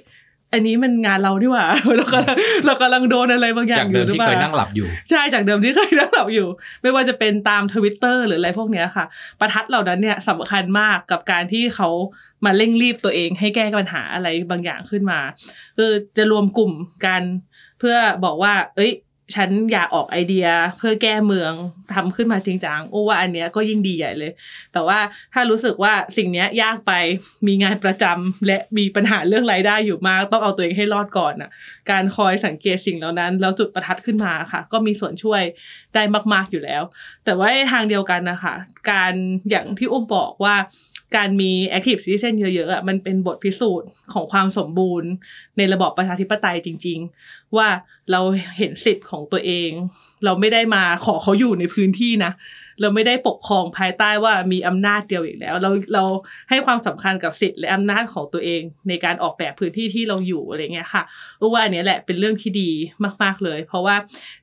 [0.54, 2.36] อันนี้มันงานเราดีกว่าเรากำลัง
[2.66, 6.48] เรากำลังโดนอะไรบางอย่าจากงอเดิยู่มหรือที่เปล่าเคยนั่งหลับอยู่ ใช่จากเดิมที่เคยนั่งหลับอยู่
[6.82, 9.06] ไม่ว่าจะเป็นตามทวิตเตอร์หรืออะไรพวกเนี้ยค่ะ
[9.40, 11.90] ประทัดเหล่านั้นเนี่ยสำคัญมากกับการที่เขา
[12.46, 15.20] มาเร่งรีบตัวเองให้แก้ปัญหาอะไรบางอย่างขึ้นมา
[15.78, 16.74] คือจะรวมกลุ่ม
[17.06, 17.22] กัน
[17.80, 17.96] เพื่อ
[18.26, 18.92] บอกว่า เอ้ย
[19.36, 21.54] ฉันอยากออกไอเดียเพื่อแก้เมือง
[21.94, 24.32] ทำขึ้นมาจริงจังโอ้ว่าอันเนี้ยก็ยิ่งดีใหญ่เลย
[24.74, 25.00] แต่ว่า
[25.34, 26.92] ถ้ารู้สึกว่าสิ่งเนี้ยยากไป
[27.48, 31.50] มีงานประจำและมีปัญหาเรื่องรายได้อยู่มาก ต้องเอาตัวเองให้รอดก่อนน่ะ
[31.92, 35.42] การคอยสังเกตสิ่งเหล่านั้น แล้วจุดประทัดขึ้นมาค่ะ ก็มีส่วนช่วย
[35.96, 36.04] ได้
[36.34, 36.84] มาก ๆอยู่แล้ว
[37.26, 38.56] แต่ว่าทางเดียวกันนะคะ
[38.92, 39.14] การ
[39.50, 40.56] อย่างที่อุ้มบอกว่า
[41.16, 45.10] การมี active citizen เยอะๆอะมันเป็นบทพิสูจน์ของความสมบูรณ์
[45.58, 47.68] ในระบอบประชาธิปไตยจริง ๆ ว่า
[48.12, 48.22] เรา
[48.58, 49.70] เห็นสิทธิ์ของตัวเอง
[50.26, 52.32] เราไม่ได้มาขอเขาอยู่ในพื้นที่นะ
[52.82, 56.04] เราไม่ได้ปกครองภายใต้ว่ามีอำนาจเดียวอีกแล้ว เราเรา
[56.50, 61.04] ให้ความสำคัญกับสิทธิ์และอำนาจของตัวเองในการออกแบบพื้นที่ที่เราอยู่อะไรเงี้ยค่ะ
[61.42, 62.70] รู้ว่าอันนี้แหละเป็นเรื่องที่ดี
[63.24, 63.96] มาก ๆเลย เพราะว่า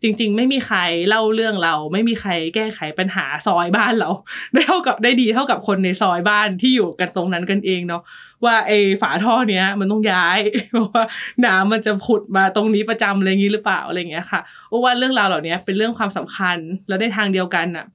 [0.02, 0.78] จริง ๆ ไม่มีใคร
[1.08, 4.10] เล่าเรื่องเรา ไม่มีใครแก้ไขปัญหาซอยบ้านเรา
[4.52, 8.02] ได้เท่ากับได้ดีเท่ากับคนในซอยบ้านที่อยู่กันตรงนั้นกันเองเนาะ
[8.44, 10.38] ว่าไอ้ฝาท่อเนี้ยมันต้องย้าย
[10.72, 11.04] เพราะว่า
[11.46, 16.58] น้ำมันจะผุดมาตรงนี้ประจำอะไรอย่างนี้หรือเปล่าอะไรเงี้ยค่ะเพราะว่าเรื่องราวเหล่านี้เป็นเรื่องความสำคัญ
[16.88, 17.86] แล้วในทางเดียวกันน่ะ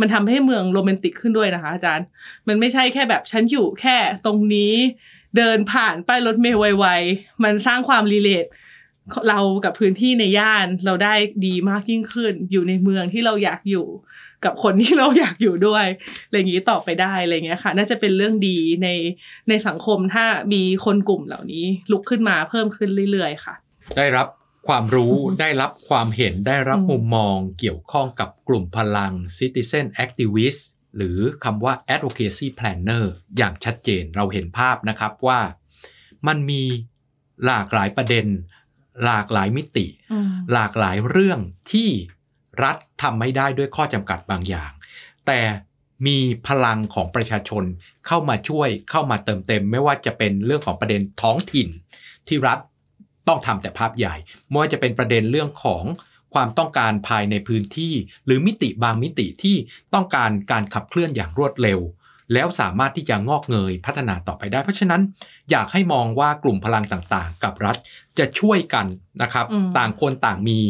[0.00, 2.06] มันทำให้เมืองโรแมนติกขึ้นด้วยนะคะ อาจารย์
[2.48, 4.74] มันไม่ใช่แค่แบบฉันอยู่แค่ตรงนี้
[5.36, 8.46] เดินผ่านป้ายรถเมล์ไวๆ มันสร้างความรีเลท
[9.28, 11.14] เรากับพื้นที่ในย่านเราได้
[11.46, 13.86] ดีมากยิ่งขึ้น อยู่ในเมืองที่เราอยากอยู่
[14.44, 15.86] กับคนที่เราอยากอยู่ด้วย
[16.26, 18.88] อะไรอย่างนี้ต่อไปได้อะไรเงี้ยค่ะ น่าจะเป็นเรื่องดีใน
[19.48, 23.54] ในสังคมถ้ามีคนกลุ่มเหล่านี้ ลุกขึ้นมาเพิ่มขึ้นเรื่อยๆ ค่ะ
[23.96, 24.26] ได้รับ
[24.68, 30.62] ความรู้ได้รับความเห็นได้รับอืมมุมมองเกี่ยวข้องกับกลุ่มพลัง citizen activist
[30.96, 33.04] หรือคำว่า advocacy planner
[33.36, 35.40] อย่างชัดเจนเราเห็นภาพนะครับว่า
[36.26, 36.62] มันมี
[37.46, 38.26] หลากหลายประเด็น
[39.04, 41.40] หลากหลายมิติอืมหลากหลายเรื่อง
[41.72, 41.90] ที่
[42.64, 44.70] รัฐทำไม่ได้ด้วยข้อจำกัดบางอย่าง
[45.26, 45.40] แต่
[46.06, 47.64] มีพลังของประชาชน
[48.06, 51.68] เข้ามาช่วยเข้ามาเติมเต็ม ไม่ว่าจะเป็นเรื่องของประเด็นท้องถิ่น
[52.28, 52.58] ที่รัฐ
[53.28, 54.14] ต้องทำแต่ภาพใหญ่
[54.48, 55.84] ไม่ว่าจะเป็นประเด็นเรื่องของ
[56.34, 57.94] ความต้องการภายในพื้นที่
[58.26, 59.56] หรือมิติบางมิติที่
[59.94, 61.80] ต้องการการขับเคลื่อนอย่างรวดเร็ว
[62.32, 65.02] แล้วสามารถที่จะงอกเงยพัฒนาต่อไปได้ เพราะฉะนั้น
[65.50, 67.76] อยากให้มองว่ากลุ่มพลังต่างๆ กับรัฐ
[68.18, 68.86] จะช่วยกัน
[69.22, 70.60] นะครับอืมต่างคนต่างมี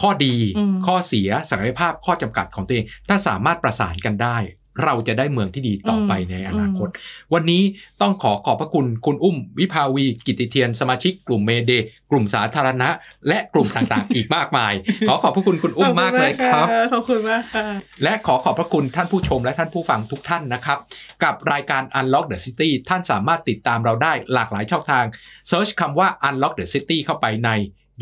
[0.00, 4.36] ข้อดีอืมข้อเสียศักยภาพข้อจำกัดของตัวเอง ถ้าสามารถประสานกันได้
[4.84, 6.88] เราจะได้เมืองที่ดีต่อไปในอนาคต
[7.34, 7.62] วันนี้
[8.00, 11.72] ต้องขอขอบพระคุณคุณอุ้ม วิภาวี กิติเทียนสมาชิกกลุ่ม Mayday
[12.10, 12.88] กลุ่มสาธารณะ
[13.28, 14.72] และกลุ่มต่างๆ อีกมากมาย
[15.08, 17.66] ขอขอบพระคุณคุณอุ้มมากเลยครับขอบคุณมากค่ะ
[18.02, 20.78] และขอขอบพระคุณท่านผู้ชมและท่านผู้ฟังทุกท่านนะครับ
[21.24, 25.04] กับรายการ Unlock the City ท่านสามารถติดตามเราได้หลากหลายช่องทาง
[25.50, 27.50] Search คำว่า Unlock the City เข้าไปใน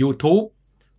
[0.01, 0.45] YouTube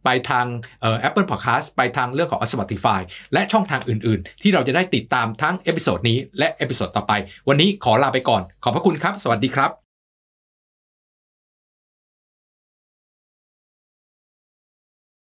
[0.03, 0.45] ไปทาง
[0.81, 2.99] เอ่อ Apple Podcast ไปทางเรื่องของ Spotify
[3.33, 7.13] และช่องทางอื่น ๆ ที่เราจะได้ติดตามทั้ง episode นี้และ episode ต่อไป
[7.47, 9.90] วันนี้ขอลาไปก่อน ขอบพระคุณครับ สวัสดีครับ